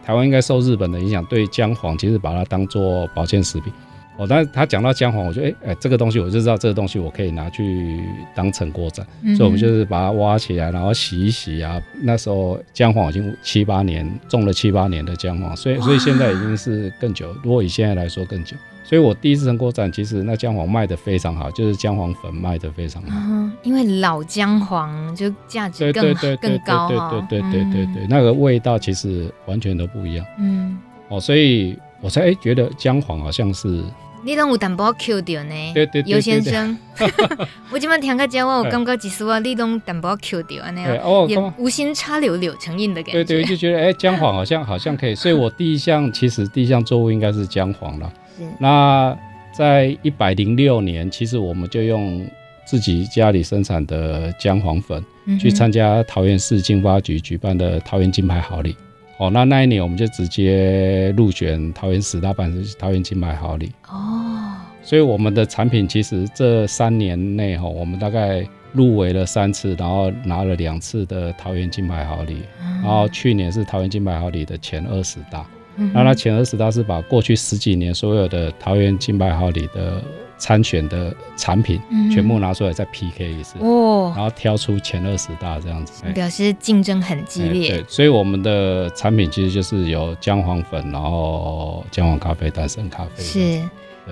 [0.04, 3.72] 台湾应该受日本的影响，对姜黄其实把它当做保健食品，
[4.16, 8.00] 哦，但是他讲到姜黄，我就哎哎，这个东西我就知道这个东西我可以拿去
[8.34, 18.56] 当成果展，所以我们就是把它挖起来，然后洗一洗啊，那时候姜黄已经七八年种了七八年的姜黄，所以所以现在已经是更久，如果以现在来说更久。
[18.88, 23.08] 所以我第一次成果展，其实那姜黄卖的非常好，就是姜黄粉卖的非常好。
[23.12, 27.26] 嗯，因为老姜黄就价值更更高啊。
[27.28, 30.24] 对对对对对对，那个味道其实完全都不一样。
[30.38, 33.82] 嗯，哦，所以我才觉得姜黄好像是。
[34.24, 35.54] 你拢有淡薄 Q 掉呢？
[35.72, 36.76] 对对对，游先生，
[37.70, 43.24] 我今晚听个讲话，我感觉其实我你拢淡薄 Q 掉安尼哦， 也无心插柳柳成荫的感觉。
[43.24, 48.12] 对对，就觉得哎，姜黄好像好像可以，所以我第一项其实第一项作物应该是姜黄了。
[48.58, 49.16] 那
[49.52, 52.26] 在一百零六年，其实我们就用
[52.66, 55.02] 自己家里生产的姜黄粉
[55.40, 58.76] 去参加桃园市经发局举办的桃园金牌好礼。
[59.18, 63.72] 哦，那那一年我们就直接入选桃园十大办，桃园金牌好礼。
[63.88, 72.42] 哦，所以我们的产品其实这三年内哈，我们大概入围了三次，然后拿了两次的桃园金牌好礼。
[72.60, 75.46] 然后去年是桃园金牌好礼的前二十大。
[75.92, 80.02] 那他前二十大是把过去十几年所有的桃园金牌好礼的
[80.38, 81.80] 参选的产品
[82.12, 87.68] 全部拿出来再 PK 一次，哦，然后挑出前二十大这样子，表示竞争很激烈。
[87.70, 93.22] 对，所以我们的产品其实就是有姜黄粉，然后姜黄咖啡、丹参咖啡。
[93.22, 93.62] 是，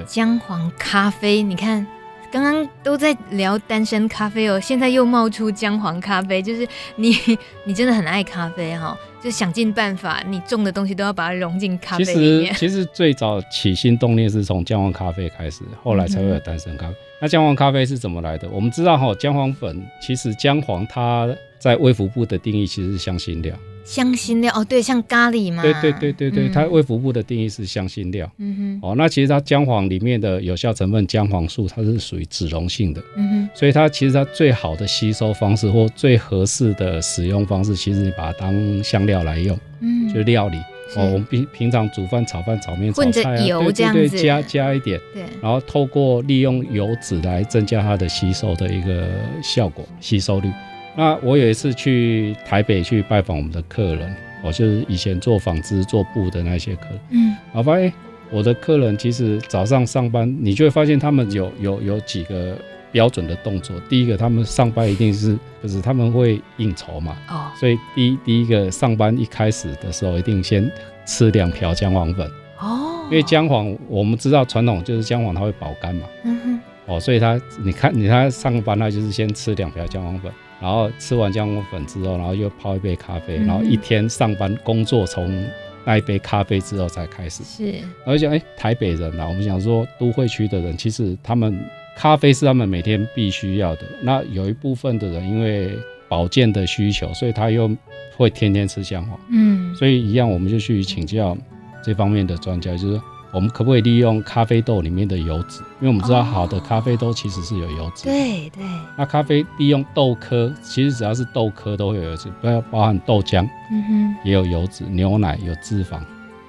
[0.06, 1.86] 姜黄咖啡，你看。
[2.32, 7.16] 刚刚都在聊单身咖啡哦，现在又冒出姜黄咖啡，就是你，
[7.62, 12.52] 你真的很爱咖啡哈，就想尽办法，你种的东西都要把它融进咖啡里面。
[12.52, 16.92] 其实，其实最早起心动念是从姜黄咖啡开始，后来才会有单身咖啡。
[16.92, 18.46] 嗯、那姜黄咖啡是怎么来的？
[18.50, 23.56] 我们知道哈，姜黄粉其实姜黄它在微服部的定义其实是香辛料。
[23.84, 25.62] 香辛料哦，对，像咖喱嘛。
[25.62, 28.30] 对对对对对，嗯、它卫福部的定义是香辛料。
[28.38, 28.88] 嗯哼。
[28.88, 33.02] 哦，那其实它姜黄里面的有效成分姜黄素，它是属于脂溶性的。
[33.16, 33.48] 嗯哼。
[33.54, 39.56] 所以它其实它最好的吸收方式或最合适的使用方式，其实你把它当香料来用。
[39.80, 40.08] 嗯。
[40.08, 40.56] 就是料理
[40.96, 44.98] 哦，我们平平常煮饭、炒饭、炒面、炒菜啊，油这样子，对对对，加加一点。
[45.12, 45.22] 对。
[45.42, 49.06] 然后透过利用油脂来增加它的吸收的一个
[49.42, 50.48] 效果，吸收率。
[50.96, 57.92] 那我有一次去台北去拜访我们的客人，我就是以前做纺织、做布的那些客人，嗯，我发现
[58.30, 62.56] 我的客人其实早上上班，你就会发现他们有有有几个
[62.92, 63.74] 标准的动作。
[63.88, 70.70] 第一个，他们上班一定是就是他们会应酬嘛，哦，所以第一第一个上班一开始的时候，一定先
[71.04, 72.24] 吃两瓢姜黄粉，
[72.60, 80.30] 哦，因为姜黄我们知道传统就是姜黄它会保肝嘛，嗯哼，哦，所以他你看你他上班他就是先吃两瓢姜黄粉。
[80.60, 85.44] 然后吃完姜黄粉之后，然后又泡一杯咖啡，嗯、然后一天上班工作从
[85.84, 87.44] 那一杯咖啡之后才开始。
[87.44, 87.74] 是，
[88.06, 91.58] 而且哎，台北人啊，我们想说都会区的人，其实他们
[91.96, 93.82] 咖啡是他们每天必须要的。
[94.02, 95.76] 那有一部分的人因为
[96.08, 97.70] 保健的需求，所以他又
[98.16, 99.20] 会天天吃姜黄。
[99.30, 101.36] 嗯，所以一样，我们就去请教
[101.82, 103.04] 这方面的专家，就是说
[103.34, 105.60] 我们可不可以利用咖啡豆里面的油脂？
[105.80, 108.04] 因为我们知道好的咖啡豆其实是有油脂。
[108.04, 108.64] 对对。
[108.96, 113.42] 那咖啡利用豆科，其实只要是豆科都会有油脂，不要包含豆浆，
[113.72, 115.98] 嗯哼，也有油脂，牛奶有脂肪。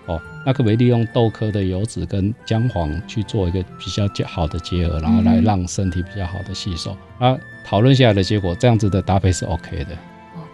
[0.05, 6.95] 哦，那可不可以利用豆科的油脂跟姜黄去做一个比较好的结合，然后来让身体比较好的吸收？
[7.17, 9.97] 啊，讨论下来的结果，这样子的搭配是 OK 的。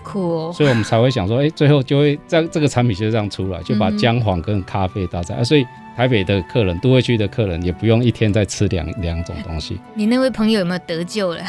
[0.04, 5.64] 酷哦，所以我们才会想说，哎、欸，最后就会这样，这个产品就这样出来，就把姜黄跟咖啡搭在、嗯、啊，所以
[5.96, 9.80] 台北的客人、都会区的客人也不用一天再吃两两种东西。
[9.94, 11.42] 你那位朋友有没有得救了？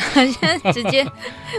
[0.72, 1.05] 直接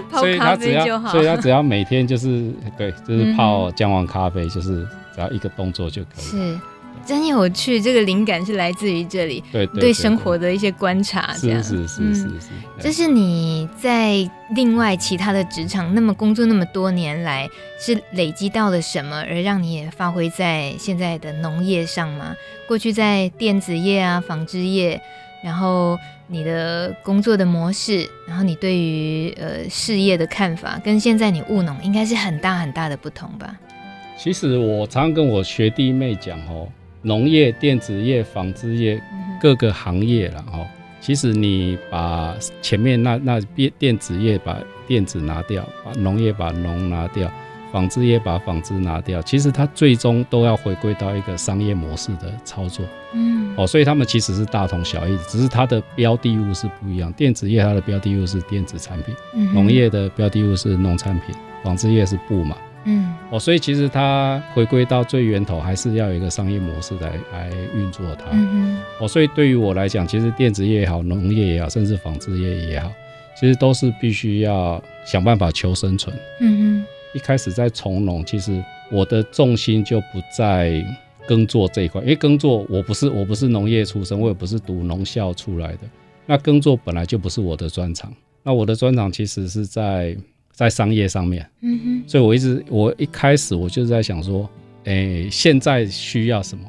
[0.09, 6.21] 泡咖啡就好，所以他只要每天就是对，就是泡姜黄咖啡，就是只要一个动作就可以。
[6.21, 6.59] 是。
[7.05, 12.47] 真有趣，这个灵感是来自于这里，对，对，生活的一些观察，这样是是是是是。
[12.79, 14.17] 这是你在
[14.55, 22.35] 另外其他的职场那么工作那么多年来，是累积到了什么，而让你也发挥在现在的农业上吗？
[22.67, 24.99] 过去在电子业啊、纺织业，
[25.43, 33.55] 然后你的工作的模式，然后你对于呃事业的看法，跟现在你务农应该是很大很大的不同吧？
[34.17, 36.67] 其实我常常跟我学弟妹讲哦。
[37.03, 38.99] 农业、电子业、纺织业
[39.39, 40.65] 各个行业了哈，
[40.99, 47.29] 其实你把前面那那电电子业把电子拿掉，把农业把农拿掉，
[47.71, 52.85] 纺织业把纺织拿掉，其实它最终都要回归到一个商业模式的操作。
[53.13, 57.11] 嗯，哦，所以他们其实是大同小异，只是它的标的物是不一样。
[57.13, 59.13] 电子业它的标的物是电子产品，
[59.53, 62.55] 农业的标的物是农产品，纺织业是布嘛。
[62.85, 68.25] 嗯，哦，所以其实它回归到最源头，还是要有一个商业模式来来运作它。
[68.31, 72.91] 嗯哦，所以对于我来讲，其实电子业也好，农业也好，甚至纺织业也好，
[73.39, 76.15] 其实都是必须要想办法求生存。
[76.41, 80.83] 嗯哼，一开始在从农，其实我的重心就不在
[81.25, 85.79] 耕作这一块，因为耕作我不是我不是农业出身，我也不是读农校出来的，
[86.25, 88.13] 那耕作本来就不是我的专长。
[88.43, 90.17] 那我的专长其实是在。
[90.53, 94.47] 在商业上面，嗯哼，所以我一直我一开始我就是在想说，
[94.85, 96.63] 诶、欸，现在需要什么？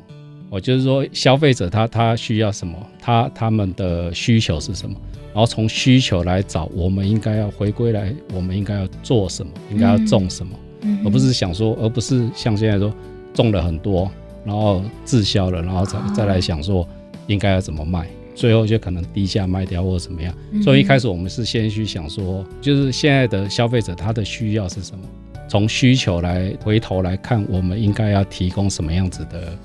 [0.51, 2.75] 我就是说，消费者他他需要什么？
[3.01, 4.97] 他他们的需求是什么？
[5.35, 9.53] 然后从需求来找，我们应该要回归来，我们应该要做什么？
[9.70, 10.57] 应该要种什么？
[10.83, 12.94] 嗯，而不是想说，而不是像现在说
[13.33, 14.11] 种了很多，
[14.44, 16.88] 然后滞销了，然后再再来想说
[17.27, 18.09] 应该要怎么卖。
[18.35, 25.05] 最后就可能低价卖掉或者怎么样，所以一开始我们是先去想说，就是现在的消费者他的需要是什么，
[25.49, 29.57] 从需求来回头来看，我们应该要提供什么样子的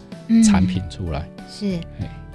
[0.43, 1.27] 产品出来。
[1.51, 1.79] 是，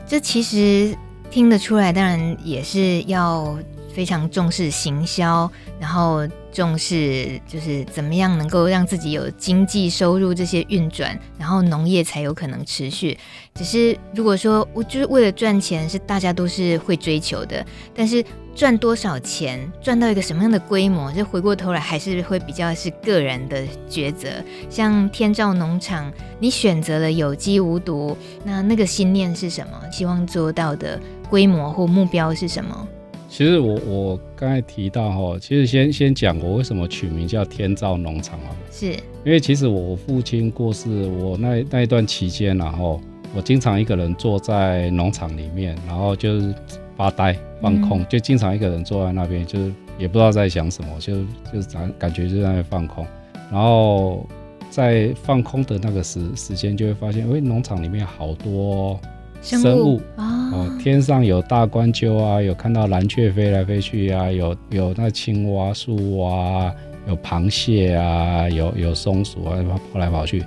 [0.06, 0.94] 这其实
[1.30, 3.56] 听得出来，当然也是要
[3.94, 6.26] 非常重视行销，然后。
[6.54, 13.18] 重视就是怎么样能够让自己有经济收入这些运转，然后农业才有可能持续。
[13.54, 24.28] 只是如果说我就是为了赚钱，是大家都是会追求的，但是赚多少钱，赚到一个什么样的规模，这回过头来还是会比较是个人的抉择。
[24.70, 29.72] 像天照农场，你选择了有机无毒，那那个心念是什么？
[29.90, 32.88] 希望做到的规模或目标是什么？
[33.36, 38.54] 其实我我刚才提到哈，其实先先讲我为什么取名叫天照农场啊？
[38.70, 38.92] 是
[39.24, 43.00] 因为其实我父亲过世，我那那一段期间，然后
[43.34, 46.54] 我经常一个人坐在农场里面，然后就是
[46.96, 51.16] 发呆放空，嗯、就经常一个人坐在那边，就是也不知道在想什么，就
[51.52, 53.04] 就是感感觉就在那放空，
[53.50, 54.24] 然后
[54.70, 58.96] 在放空的那个时时间，就会发现，哎，农场里面好多。
[59.44, 66.74] 生物哦，天上有大冠鸠啊，有看到蓝雀飞来飞去啊，有有那青蛙、树蛙，
[67.06, 69.58] 有螃蟹啊，有有松鼠啊，
[69.92, 70.42] 跑来跑去。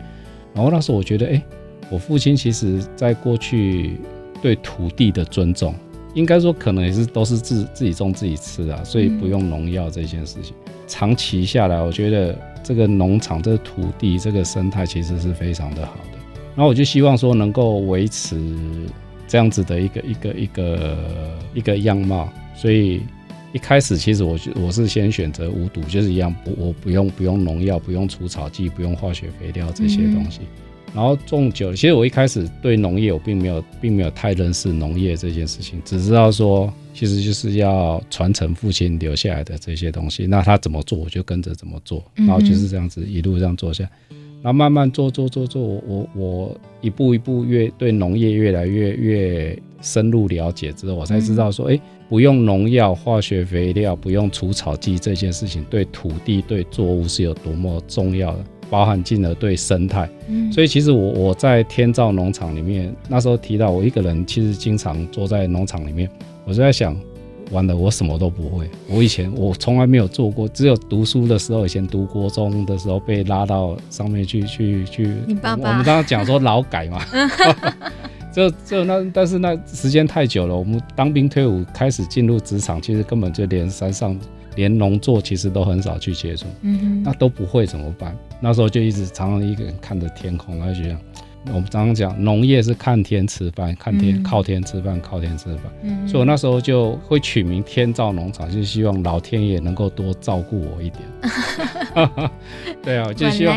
[0.53, 1.43] 然后那时候我觉得，哎、欸，
[1.91, 3.99] 我父亲其实在过去
[4.41, 5.75] 对土地的尊重，
[6.15, 10.55] 应该说可能也是都是自自己种自己吃啊，所以不用农药这件事情。
[10.65, 16.16] 嗯、长期下来，我觉得这个农场、这个土地、这个生态其实是非常的好的。
[16.57, 18.35] 然后我就希望说能够维持
[19.27, 22.99] 这样子的一个一个一个一个样貌，所以
[23.53, 30.39] 一开始其实我我是先选择无毒，就是一样不我不用不用农药，不用除草剂，不用化学肥料这些东西。
[30.95, 43.91] 然后种久了，其实我一开始对农业我并没有并没有太认识农业这件事情，只知道说其实就是要传承父亲留下来的这些东西，那他怎么做我就跟着怎么做，然后就是这样子一路这样做下来。
[44.41, 58.39] 然后慢慢做做做做，我我我一步一步越对农业越来越越深入了解之后，我才知道说，哎，不用农药、化学肥料，不用除草剂这件事情，对土地、对作物是有多么重要的。
[58.69, 60.09] 包含进而对生态。
[60.27, 66.09] 嗯，所以其实我我在天照农场里面那时候提到，我一个人其实经常坐在农场里面，
[66.45, 66.93] 我就在想。
[67.51, 68.69] 完了，我什么都不会。
[68.89, 75.13] 我以前我从来没有做过，只有读书的时候，以前读国中的时候被拉到上面去去去。
[75.25, 75.69] 你爸爸？
[75.69, 77.01] 我们刚刚讲说劳改嘛，
[78.33, 80.55] 就就那，但是那时间太久了。
[80.55, 84.17] 我们当兵退伍开始进入职场，其实根本就连山上
[84.55, 86.45] 连农作其实都很少去接触。
[86.61, 87.03] 嗯哼。
[87.03, 88.15] 那都不会怎么办？
[88.39, 90.99] 那时候就一直常常一个人看着天空，然后就这样。
[91.53, 95.63] 我们常常讲，农业是看天吃饭，看天、嗯、靠天吃饭，靠天吃饭。
[95.81, 101.01] 嗯，所以我那时候就会取名天造农场，就希望老天爷能够多照顾我一点。
[102.83, 103.55] 对啊，就希望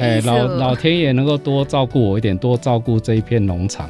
[0.00, 3.88] 哎，老老天爷能够多照顾我一点，多照顾这一片农场，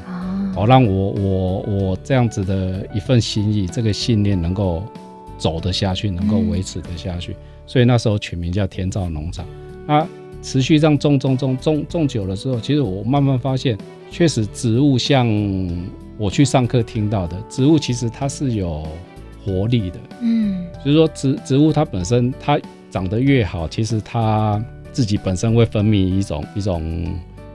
[0.55, 4.85] 好、哦、让我我我这样子的一份心意，这个信念能够
[5.37, 7.33] 走得下去，能够维持得下去。
[7.33, 7.37] 嗯、
[7.67, 9.45] 所以那时候取名叫天造农场。
[9.87, 10.07] 啊。
[10.43, 13.77] 持续这样种种种种种久了之后，其实我慢慢发现，
[14.11, 15.27] 确实植物像
[16.17, 18.87] 我去上课听到的，植物其实它是有
[19.45, 19.99] 活力的。
[20.21, 22.59] 嗯，就是说植植物它本身它
[22.91, 24.63] 长得越好，其实它
[24.93, 27.07] 自己本身会分泌一种一种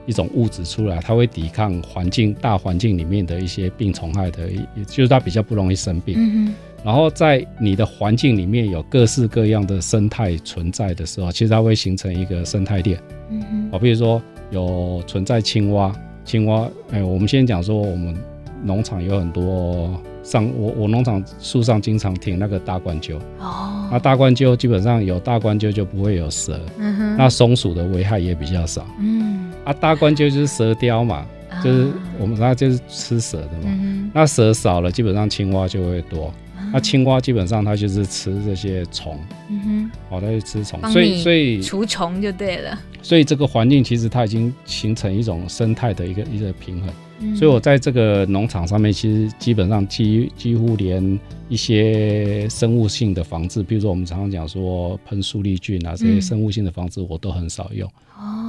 [0.06, 6.16] 一种物质出来，它会抵抗环境大环境里面的一些病虫害的，也就是它比较不容易生病。
[6.18, 13.00] 嗯然后在你的环境里面有各式各样的生态存在的时候，其实它会形成一个生态链。
[13.30, 15.90] 嗯哼，哦，比如说有存在青蛙，
[16.26, 18.14] 青蛙，哎，我们先讲说我们
[18.62, 23.18] 农场有很多上，我我农场树上经常停那个大冠鸠。
[23.38, 26.60] 哦，那大冠鸠基本上有大冠鸠就不会有蛇。
[26.76, 28.86] 嗯哼，那松鼠的危害也比较少。
[29.00, 29.23] 嗯，
[29.64, 31.26] 啊，大冠鹫就是蛇雕嘛，
[31.62, 33.64] 就是我们那就是吃蛇的嘛。
[33.64, 36.32] 嗯，那蛇少了，基本上青蛙就会多。
[36.72, 39.16] 那青蛙基本上它就是吃这些虫，
[39.48, 42.76] 嗯哼，哦，它就吃虫，所以所以除虫就对了。
[43.00, 46.90] 所以这个环境其实它已经形成一种生态的一个一个平衡。
[47.20, 57.88] 嗯、所以我在这个农场上面，其实基本上几几乎连一些生物性的防治，比如说我们常常讲说喷苏力菌啊这些生物性的防治，我都很少用。
[58.18, 58.43] 哦，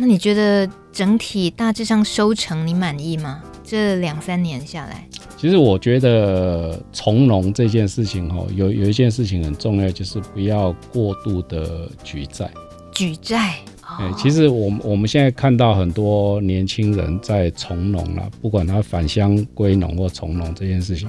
[0.00, 3.42] 那你觉得整体大致上收成你满意吗？
[3.64, 5.04] 这两三年下来？
[5.36, 12.48] 其实我觉得从农这件事情哈，有有一件事情很重要，就是不要过度的举债。
[12.92, 21.08] 举债，哎，其实我们我们现在看到很多年轻人在从农了，不管他返乡归农或从农这件事情。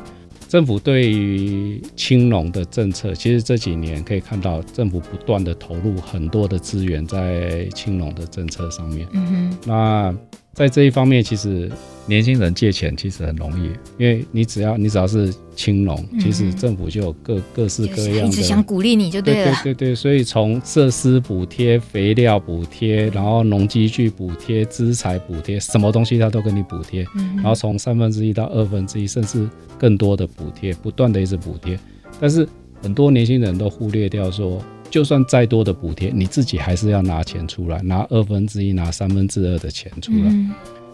[0.50, 9.08] 政府对于青农的政策，其实这几年可以看到，政府不断的投入很多的资源在青农的政策上面。
[9.12, 10.16] 嗯哼，那
[10.60, 11.72] 在这一方面，其实
[12.06, 19.54] 年轻人借钱其实很容易，因为你只要你只要是青农，其实政府就有各各式各样的，一直想鼓励你就对了。
[19.64, 27.06] 对对对对，所以从设施补贴、肥料补贴，然后农机具补贴、资材补贴，什么东西他都给你补贴。
[27.16, 29.48] 嗯，然后从三分之一到二分之一，甚至
[29.78, 31.80] 更多的补贴，不断的一直补贴。
[32.20, 32.46] 但是
[32.84, 40.26] 很多年轻人都忽略掉说，就算再多的补贴，你自己还是要拿钱出来，拿二分之一、拿三分之二的钱出来。
[40.26, 40.52] 嗯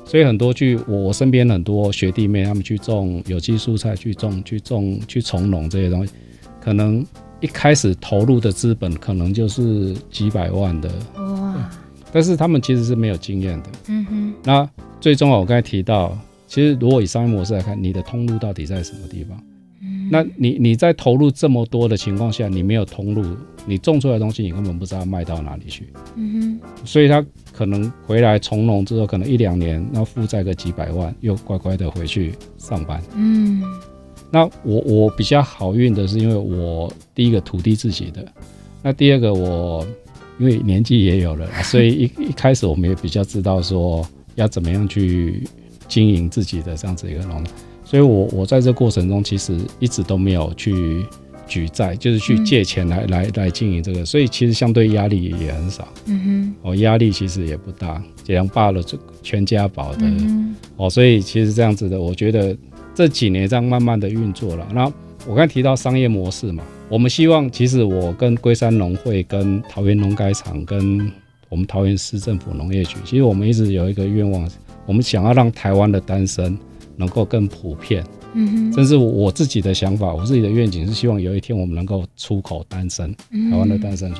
[0.07, 6.13] 所以很多去我身边很多学弟妹，他们去种有机蔬菜，去种去种去从农这些东西，
[6.61, 7.03] 可能
[7.39, 11.71] 一开始投入的资本可能就是几百万的哇，
[12.11, 13.69] 但是他们其实是没有经验的。
[13.87, 14.33] 嗯哼。
[14.43, 14.69] 那
[15.01, 16.15] 最终啊，我刚才提到，
[16.47, 19.41] 其实如果以商业模式来看，你的通路到底在什么地方？
[20.09, 23.23] 那你你在投入这么多的情况下，你没有通路，
[23.65, 25.87] 你种出来的东西你根本不知道卖到哪里去。
[26.15, 33.01] 嗯哼，所以他可能回来从农之后，可能一两年，然后负债个几百万，又乖乖的回去上班。
[33.15, 33.63] 嗯，
[34.31, 38.25] 那我我比较好运的是，因为我第一个土地自己的，
[38.83, 39.85] 那第二个我
[40.39, 45.43] 因为年纪也有了， 所以一一开始我们也比较知道说要怎么样去
[45.87, 47.43] 经营自己的这样子一个农。
[47.85, 51.05] 所以我，我我在这过程中其实一直都没有去
[51.47, 55.87] 举债，就是去借钱来、嗯、来来经营这个，所以其实相对压力也很少。
[56.07, 56.19] 嗯
[56.63, 59.99] 哼，哦，压力其实也不大，这样罢了，这全家宝的。
[60.01, 62.57] 嗯、哦，所以其实这样子的，我觉得
[62.95, 64.67] 这几年这样慢慢的运作了。
[64.73, 64.91] 那
[65.27, 71.11] 我刚才提到商业模式嘛，我们希望，其实我跟龟山农会、跟桃园农改场、跟
[71.49, 74.49] 我们桃园市政府农业局，其实我们一直有一个愿望，
[74.87, 76.57] 我们想要让台湾的单身。
[76.97, 83.13] 能够更普遍，嗯哼，甚至我自己的想法，我自己的愿景是希望有一天我们能够出口单身，
[83.51, 84.13] 台湾的单身。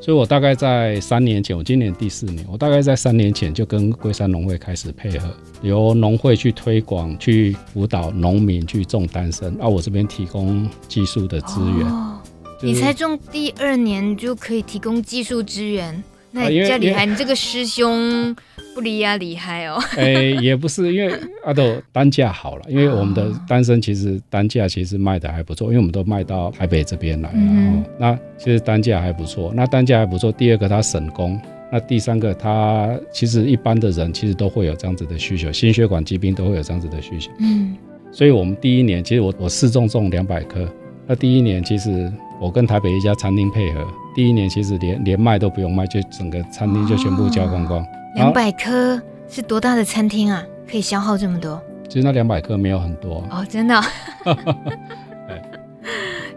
[0.00, 5.28] 所以我大概在三年前，我今年第四年，我大概在三年前就跟龟山农会开始配合，
[5.62, 11.86] 由农会去推广、去辅导农民去种丹参，啊，我这边提供技术的资源。
[11.86, 12.20] 哦，
[12.60, 16.02] 你才种第二年就可以提供技术资源。
[16.32, 18.34] 那家厉害，你这个师兄
[18.74, 19.78] 不离呀厉害哦。
[19.96, 21.12] 哎、欸，也不是，因为
[21.44, 21.62] 阿斗
[21.92, 29.52] 单价好了，因为我们的单身其实单价其实卖的还不错，因为我们都卖到台北这边来，然后、嗯、那其实单价还不错。
[29.54, 37.30] 那单价还不错，第二个它省工，那第三个它其实一般的人其实都会有这样子的需求，心血管疾病都会有这样子的需求。
[37.40, 37.76] 嗯，
[38.10, 40.66] 所以我们第一年其实我我试种种两百棵，
[41.06, 42.12] 那第一年其实。
[42.40, 47.86] 我跟台北一家餐厅配合，第一年其实连连卖都不用卖，就整个餐厅就全部交光光。
[48.14, 50.42] 两百颗是多大的餐厅啊？
[50.70, 51.60] 可以消耗这么多？
[51.88, 53.78] 其实那两百颗没有很多哦，真的。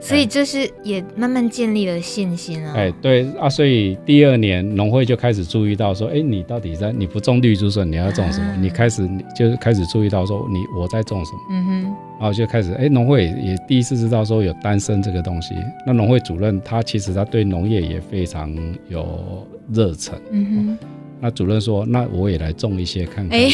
[0.06, 2.74] 所以这是也慢慢建立了信心啊。
[2.76, 8.46] 哎，对啊，所以第二年农会就开始注意到说，哎，你到底在你不种绿竹笋，你要种什么？
[8.46, 11.40] 啊、你开始就是开始注意到说，你我在种什么？
[11.50, 11.96] 嗯哼。
[12.20, 15.56] 然后就开始，哎，农会也第一次知道说有单身这个东西。
[15.88, 18.56] 那农会主任他其实他对农业也非常
[18.88, 20.18] 有热忱。
[20.30, 20.88] 嗯哼。
[21.20, 23.40] 那主任说，那我也来种一些看看。
[23.40, 23.50] 哎。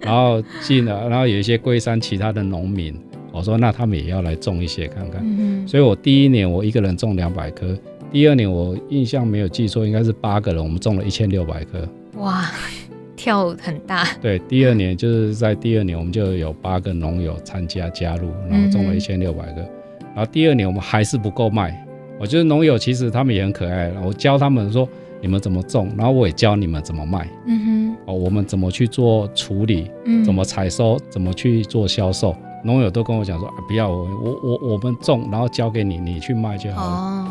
[0.00, 2.94] 然后进了，然后有一些龟山其他的农民。
[3.34, 7.76] 我说那他们也要来种一些看看，嗯、所以我第一年我一个人种两百棵，
[8.12, 11.86] 第二年我印象没有记错，应该是八个人，我们种了一千六百棵。
[12.18, 12.48] 哇，
[13.16, 14.06] 跳很大。
[14.22, 19.60] 对，第二年就是在第二年我们就有八个农友参加加入，然后种了一千六百棵，
[20.14, 21.84] 然后第二年我们还是不够卖。
[22.20, 24.88] 我觉得农友其实他们也很可爱，我教他们说
[25.20, 27.28] 你们怎么种，然后我也教你们怎么卖。
[27.48, 29.90] 嗯哼，哦，我们怎么去做处理，
[30.24, 32.36] 怎么采收，怎么去做销售。
[32.64, 36.96] 农友都跟我讲说啊，不要我我我我们种，然后交给你，你去卖就好了。
[36.96, 37.28] 哦，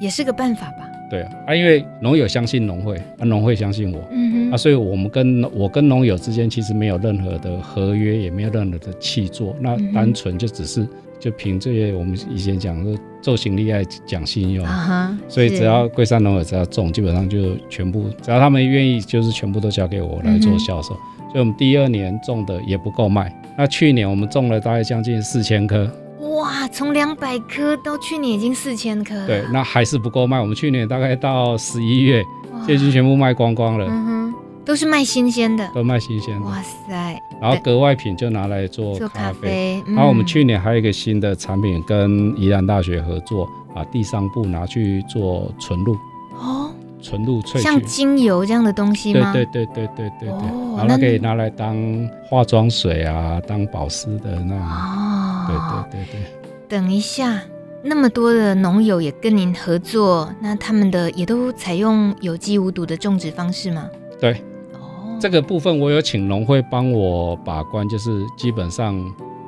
[0.00, 0.88] 也是个办法吧。
[1.08, 10.88] 对啊，啊，因为农友相信农会，啊，农会相信我，嗯哼，啊，所以我们跟我跟农友之间其实没有任何的合约，也没有任何的契作，那单纯就只是
[11.20, 20.96] 就凭这些我们以前讲的做行李爱讲信用，啊哈，所以只要龟山农友只要种，基本上就全部只要他们愿意，就是全部都交给我来做销售。
[21.32, 23.34] 所以我们第二年种的也不够卖。
[23.56, 30.38] 那去年我们种了大概将近四千棵，哇，从两百棵到去年已经四千棵，对，那还是不够卖。
[30.38, 32.22] 我们去年大概到十一月，
[32.66, 33.86] 就已经全部卖光光了。
[33.88, 36.46] 嗯哼，都是卖新鲜的，都卖新鲜的。
[36.46, 37.20] 哇塞！
[37.40, 39.82] 然后格外品就拿来做咖啡。
[39.86, 45.94] 然后我们去年还有一个新的产品，跟宜兰大学合作，把地上部拿去做纯露。
[46.32, 46.71] 哦。
[47.02, 49.32] 纯露萃取，像精油这样的东西吗？
[49.32, 51.76] 对对对对对对对，哦、然后可以拿来当
[52.24, 54.60] 化妆水啊，当保湿的那种。
[54.60, 56.20] 哦，对对对对。
[56.68, 57.42] 等一下，
[57.82, 63.90] 那么多的农友也跟您合作，那他们的也都采用有机无毒的种植方式吗？
[64.20, 64.32] 对。
[64.74, 68.94] 哦，这个部分我有请农会帮我把关，就是基本上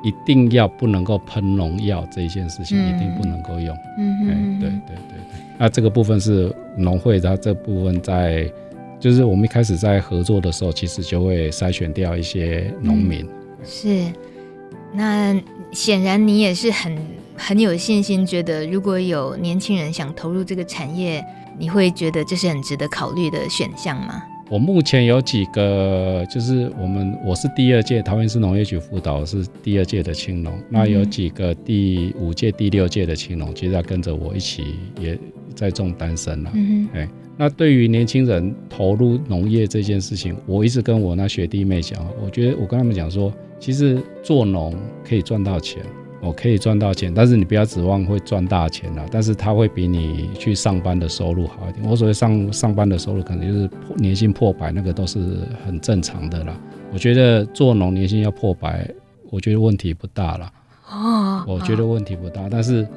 [0.03, 3.75] 一定要不能够喷农药这一件事情，一定不能够用。
[3.97, 5.24] 嗯嗯，对对对。
[5.57, 8.51] 那这个部分是农会，它这部分在，
[8.99, 13.21] 就是我们一开始在合作的时候，其实就会筛选掉一些农民。
[13.21, 13.29] 嗯、
[13.63, 14.05] 是，
[14.93, 15.41] 那
[15.71, 16.97] 显然你也是很
[17.37, 21.23] 很有信心，觉得如果有年轻人想投入这个产业，
[21.57, 24.21] 你会觉得这是很值得考虑的选项吗？
[24.49, 35.17] 我目前有几个，就是我们我是第二届桃园市农业局辅导，是第二届的青农，那有几个第五届、第六届的青农，其实要跟着我一起也。
[35.55, 36.87] 在种单身了，嗯
[37.37, 45.83] 那对于年轻人投入农业这件事情，我一直跟我那学弟妹讲，我觉得我跟他们讲说，其实做农可以赚到钱，
[46.21, 51.85] 我可以赚到钱，但是你不要指望会赚大钱了，但是他会比你去上班的收入好一点。
[51.85, 55.19] 我所谓上上班的收入，可能就是年薪破百，那个都是
[55.65, 56.57] 很正常的啦。
[56.93, 58.89] 我觉得做农年薪要破百，
[59.29, 60.49] 我觉得问题不大了。
[60.91, 62.87] 哦，我觉得问题不大，哦、但是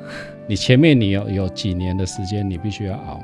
[0.47, 3.20] 你前面你有有几年的时间，你必须要熬。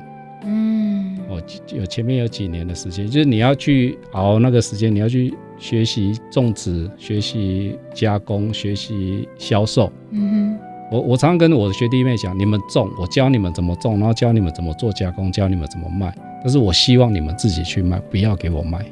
[0.47, 1.41] 嗯，我
[1.75, 9.91] 有前面有几年的时间，就是你要去熬那个时间，你要去学习种植、学习加工、学习销售。
[10.11, 10.59] 嗯哼，
[10.91, 16.15] 我我常常跟我的学弟妹讲，你们种，我教你们怎么种，然后教你们怎么做加工，教你们怎么卖。
[16.43, 18.85] 但是我希望你们自己去卖，不要给我卖，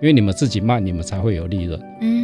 [0.00, 1.80] 因为你们自己卖，你们才会有利润。
[2.02, 2.19] 嗯。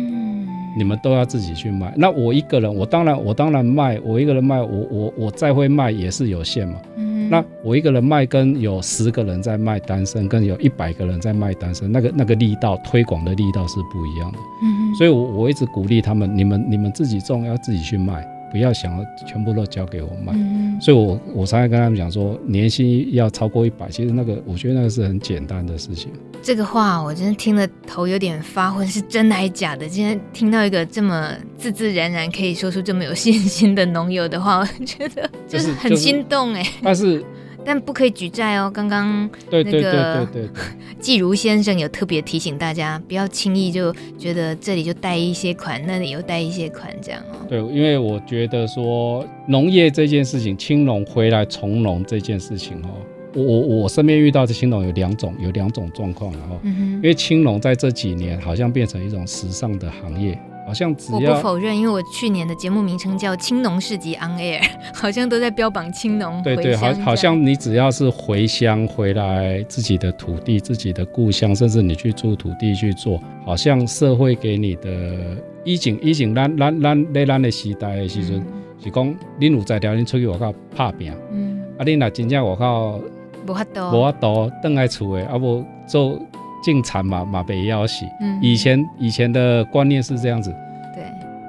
[0.76, 6.74] 你们都要自己去卖，那我一个人，我当然我当然卖，我一个人卖，我我我再会卖也是有限嘛。
[6.96, 7.30] 嗯。
[7.30, 14.38] 那我一个人卖，跟有十个人在卖单身，跟有一百个人在卖单身，那个那个力道推广的力道是不一样的。
[14.62, 14.94] 嗯。
[14.94, 18.22] 所以我我一直鼓励他们，你们你们自己种，要自己去卖。
[18.56, 26.10] 不要想全部都交给我卖，嗯、所以我我常常跟他们讲说，年薪要超过一百，其实那个我觉得那个是很简单的事情。
[26.42, 29.86] 这个话我真的听了头有点发昏，是真的还是假的？
[29.86, 36.82] 今天听到一个这么自自然然可以说出这么有信心的农友的话，我觉得就是很心动哎、就是就是。
[36.82, 37.24] 但是
[37.66, 38.70] 但不可以举债哦。
[38.72, 40.48] 刚刚对对对对对，
[41.00, 47.44] 季如先生有特别提醒大家，不要轻易就觉得这里就贷一些款，那里又贷一些款，这样哦。
[47.48, 52.90] 对，因为我觉得说农业这件事情，青农回来从农这件事情哦。
[53.34, 64.60] 我我我身边遇到的青农有两种，有两种状况，然后，因为青农在这几年好像变成一种时尚的行业，好像只要我不否认，因为我去年的节目名称叫《青农市集 On Air
[64.92, 66.42] 》，好像都在标榜青农。
[66.42, 78.44] 对对，好，好像你只要是回乡回来自己的土地、自己的故乡，甚至你去租土地去做，好像社会给你的以前以前咱咱咱在咱的时代的时阵，
[78.82, 83.00] 是讲你有在条你出去外口打拼，嗯，啊，你若真正外口。
[83.48, 86.18] 无法度，无法度，等来厝诶，啊无做
[86.66, 88.04] 进产嘛嘛被要洗。
[88.20, 90.50] 嗯，以前以前的观念是这样子，
[90.92, 91.04] 对，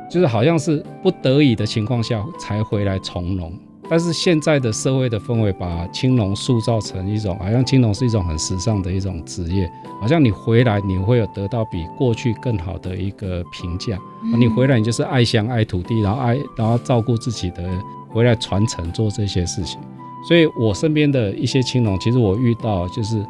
[0.08, 3.52] 就是好像是不得已的情况下才回来从农。
[3.90, 9.68] 但是现在的社会的氛围把青农塑造成一种，好像青农是一种很时尚的一种职业，
[10.00, 13.98] 好像你回来你会有得到比过去更好的一个评价。
[14.24, 17.64] 嗯，你回来你就是爱乡爱土地，然后爱然后照顾自己的，
[18.10, 19.80] 回来传承做这些事情。
[20.28, 23.26] 所以，我身边的一些青农，其实我遇到就是，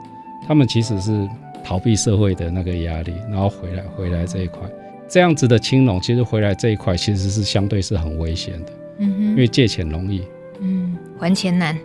[0.47, 1.29] 他们其实是
[1.63, 4.61] 逃避社会的那个压力，然后回来回来这一块，
[5.07, 10.21] 这样子的青龙，其实回来这一块其实是相对是很危险的，嗯哼，因为借钱容易，
[10.59, 11.77] 嗯，还钱难。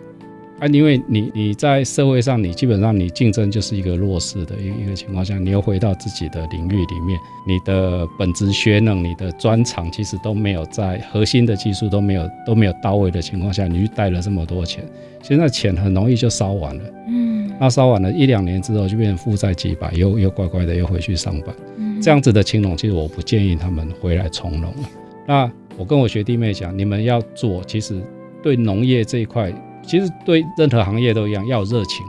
[0.59, 14.85] 啊，因为你你在社会上，你基本上你竞争就是一个弱势的一一个情况下，你又回到自己的领域里面，你的本职学能、你的专长其实都没有在核心的技术都没有都没有到位的情况下，你去贷了这么多钱，
[15.23, 16.83] 现在钱很容易就烧完了。
[17.07, 17.22] 嗯，
[17.63, 21.55] 那烧完了一两年之后就变成负债几百，又又乖乖的又回去上班。
[21.77, 24.89] 嗯，这样子的青农，其实我不建议他们回来从农了。
[25.25, 28.03] 那我跟我学弟妹讲，你们要做，其实
[28.41, 29.49] 对农业这一块。
[29.81, 32.05] 其实对任何行业都一样，要有热情。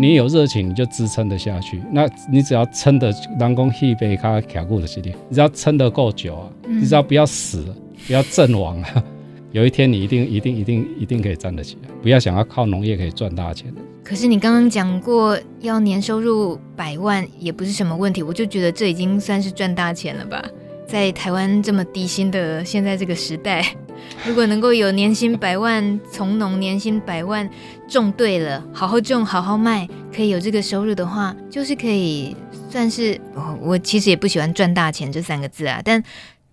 [0.00, 1.80] 你有热情，你就支撑得下去。
[1.92, 7.64] 那你只要撑得，人讲戏杯卡卡固的系列，你只要撑得够久啊，你只要不要死，
[8.08, 9.04] 不要阵亡啊，
[9.52, 11.88] 有一天你一定一定一定一定可以站得起来。
[12.02, 13.72] 不要想要靠农业可以赚大钱。
[14.08, 20.40] 可是你刚刚讲过，要年收入百万也不是什么问题，我就觉得这已经算是赚大钱了吧？
[20.86, 23.66] 在台湾这么低薪的现在这个时代。
[24.24, 27.50] 如果能够有年薪百万，从农年薪百万，
[27.88, 32.36] 种对了，好好种，好好卖，可以有这个收入的话，就是可以
[32.70, 36.00] 算是我，我其实也不喜欢赚大钱这三个字啊，但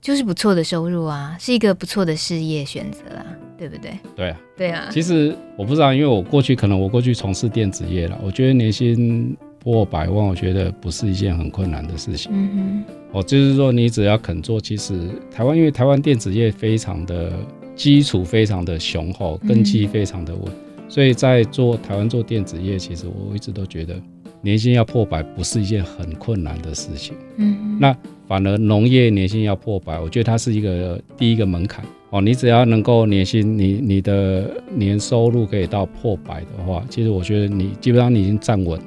[0.01, 3.25] 就是不错的收入啊，是一个不错的事业选择啊，
[3.69, 3.91] 对不对？
[4.15, 4.89] 对啊，对啊。
[4.91, 12.31] 其实我不知道，因为我过去可能我过去从事电子业了，我觉得年薪破百万，我觉得不是一件很困难的事情。
[12.33, 12.93] 嗯哼。
[13.13, 14.93] 哦，就是说你只要肯做，其实
[15.31, 17.31] 台湾因为台湾电子业非常的
[17.75, 20.43] 基础非常的雄厚，根基非常的稳，
[20.89, 23.95] 所以在做台湾做电子业，其实我一直都觉得
[24.41, 27.15] 年薪要破百不是一件很困难的事情。
[27.37, 27.95] 嗯，那
[28.27, 31.85] 反而农业年薪要破百，我觉得它是一个第一个门槛。
[32.13, 38.79] 哦，你只要能够年薪你你的年收入可以到破百的话，其实我觉得你基本上你已经站稳，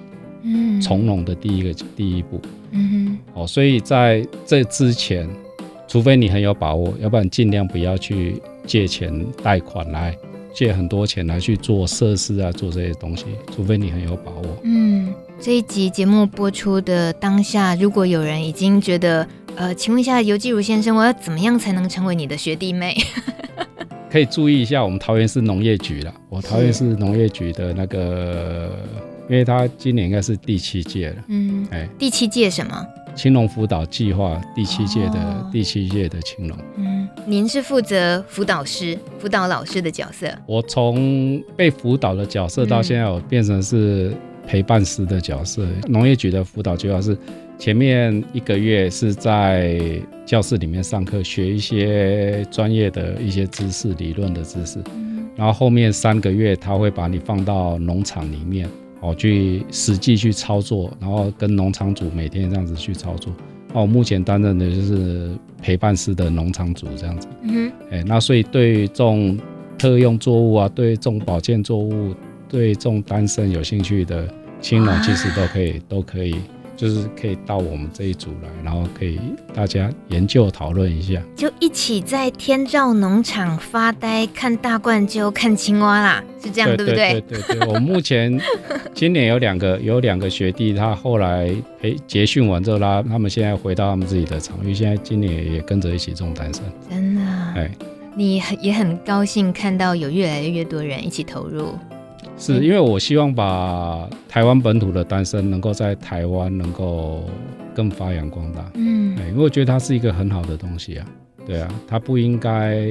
[0.45, 2.41] 嗯，从容的第一个第一步。
[2.71, 5.29] 嗯哼，哦，所以在这之前，
[5.89, 9.13] 除非你很有把握，要不然尽量不要去借钱
[9.43, 10.17] 贷款来
[10.55, 14.57] 借很多钱来去做设施啊，做这些东西，除非你很有把握。
[14.63, 19.27] 嗯，这一集节目播出的当下，如果有人已经觉得，
[19.57, 22.95] 呃，请问一下游纪如先生，我要怎么样才能成为你的学弟妹？
[24.11, 28.71] 可以注意一下我们桃园市农业局了，我桃园市农业局的那个。
[29.29, 32.87] 因为他今年应该是第七届了，嗯，哎，第七届什么？
[33.17, 40.29] 青农辅导计划第七届的、哦、第七届的青农，嗯，您是负责辅导师、辅导老师的角色。
[40.47, 44.15] 我从被辅导的角色到现在，我变成是
[44.47, 45.65] 陪伴师的角色。
[45.65, 47.19] 嗯、农业局的辅导计划是
[47.59, 49.81] 前面一个月是在
[50.25, 58.69] 教室里面上课，学一些专业的一些知识、理论的知识，嗯、然后后面三个月他会把你放到农场里面。
[59.03, 63.31] 哦，去实际去操作，然后跟农场主每天这样子去操作。
[63.75, 65.31] 那我目前担任的就是
[65.61, 67.29] 陪伴式的农场主这样子。
[67.43, 69.39] 嗯哼，哎，那所以对种
[69.77, 72.15] 特用作物啊，对种保健作物，
[72.49, 74.27] 对种丹参有兴趣的
[74.63, 76.35] 青农，其实都可以，都可以。
[76.77, 79.19] 就是可以到我们这一组来，然后可以
[79.55, 87.21] 大家研究讨论一下，就一起在天照农场发呆，看大冠鷲，看青蛙啦，是这样对，对不对？
[87.23, 88.39] 对对对，我目前
[88.95, 91.51] 今年有两个有两个学弟，他后来
[91.81, 96.65] 诶结训完之后，他他们现在回到他们自己的场域，现在今年也跟着一起种丹参。
[96.91, 97.23] 真的？
[97.57, 97.71] 哎，
[98.15, 101.75] 你也很高兴看到有越来越多人一起投入。
[102.39, 107.25] 是因为我希望把台湾本土的单身能够在台湾能够
[107.75, 108.71] 更发扬光大。
[108.75, 111.07] 嗯，因为我觉得它是一个很好的东西啊。
[111.47, 112.89] 对啊，他不应该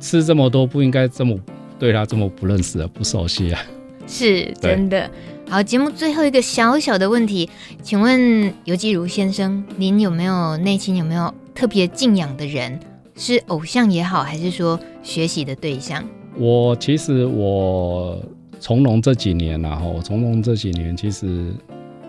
[0.00, 1.38] 吃这么多，不应该这么
[1.78, 3.60] 对他这么不认识啊，不熟悉啊。
[4.06, 5.10] 是真的。
[5.46, 7.50] 好，节目最后一个小小的问题，
[7.82, 12.80] 请问游纪如先生，您有没有内心有没有特别敬仰的人？
[13.14, 16.02] 是偶像也好，还是说学习的对象？
[16.36, 18.18] 我其实我
[18.60, 21.46] 从农这几年然后我从农这几年，其实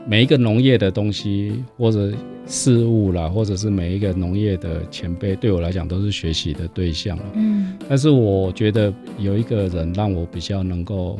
[0.08, 2.12] 每一个农业的东西或者
[2.46, 7.18] 事物啦，或者是每一个农业的前辈，对我来讲都是学习的对象。
[7.34, 11.20] 嗯，但是我觉得有一个人让我比较能够。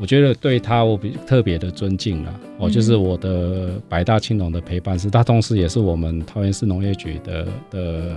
[0.00, 8.14] 我觉得对他我比特别的尊敬了，哦，就是我的百大青农的陪伴师，他同时也是我们桃园市农业局的的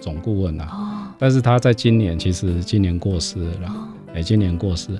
[0.00, 1.14] 总顾问啊。
[1.18, 4.98] 但是他在今年其实今年过世了，哎，今年过世。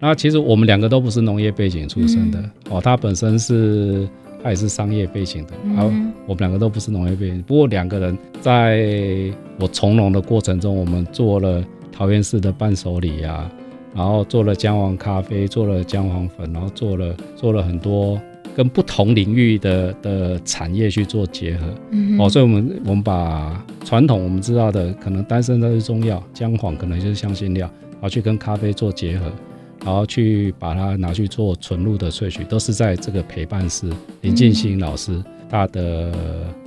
[0.00, 4.08] 那其实我们两个都不是农业背景出身的哦，他本身是
[4.42, 5.84] 他也是商业背景的，然后
[6.26, 7.42] 我们两个都不是农业背景。
[7.46, 13.50] 不过两个人在我从农的过程中，我们做了桃园市的伴手礼呀。
[13.92, 18.20] 然后做了姜黄咖啡，做了姜黄粉，然后做了做了很多
[18.54, 21.66] 跟不同领域的的产业去做结合。
[21.90, 29.24] 嗯，哦，所以我们我们把传统我们知道的，可能丹参它是中药，姜黄可能就是香辛料，然后去跟咖啡做结合，
[29.84, 36.12] 然后去把它拿去做纯露的萃取，都是在这个陪伴师林建新老师他的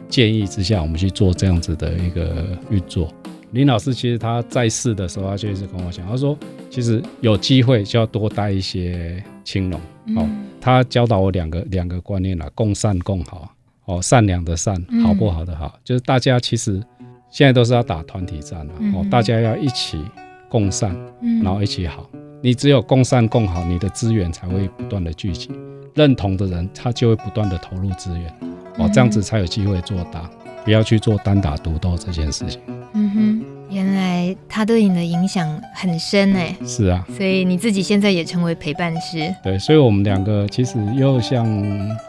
[0.09, 3.11] 建议之下，我们去做这样子的一个运作。
[3.51, 6.37] 林老师其实他在世的时候，他就一直跟我讲，他说
[6.69, 9.79] 其实有机会就要多带一些青龙。
[10.15, 10.27] 哦，
[10.59, 13.49] 他教导我两个两个观念啦，共善共好。
[13.85, 16.81] 哦，善良的善，好不好的好，就是大家其实
[17.29, 18.73] 现在都是要打团体战了。
[18.95, 20.01] 哦，大家要一起
[20.49, 20.97] 共善，
[21.43, 22.09] 然后一起好。
[22.45, 25.49] 你只有共善共好，你的资源才会不断的聚集，
[25.93, 28.29] 认同的人他就会不断的投入资源。
[28.77, 30.29] 哦，这样子才有机会做大。
[30.65, 32.59] 不要去做单打独斗这件事情。
[32.93, 36.53] 嗯哼，原来他对你的影响很深哎。
[36.65, 39.33] 是啊，所以你自己现在也成为陪伴师。
[39.41, 41.47] 对，所以我们两个其实又像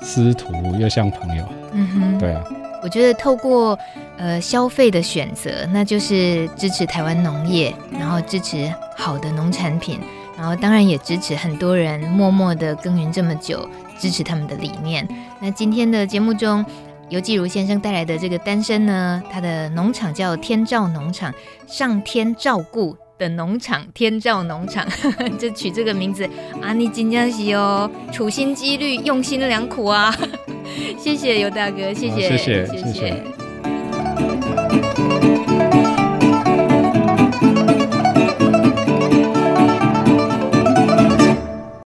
[0.02, 1.48] 师徒，又像朋友。
[1.74, 2.42] 嗯哼，对啊。
[2.82, 3.78] 我觉得透过
[4.18, 9.98] 呃消费的选择，那就是支持台湾农业，然后支持好的农产品，
[10.36, 13.68] 然后当然也支持很多人默默的耕耘这么久，
[13.98, 15.06] 支持他们的理念。
[15.40, 16.64] 那今天的节目中。
[17.10, 21.32] 尤纪如先生带来的这个单身呢，他的农场叫天照农场，
[21.66, 24.88] 上天照顾的农场，天照农场，
[25.38, 26.26] 就取这个名字
[26.62, 30.16] 啊，你真的是哦，处心积虑，用心良苦啊，
[30.98, 32.82] 谢谢尤大哥，谢谢，谢谢，谢谢。
[32.82, 33.22] 谢谢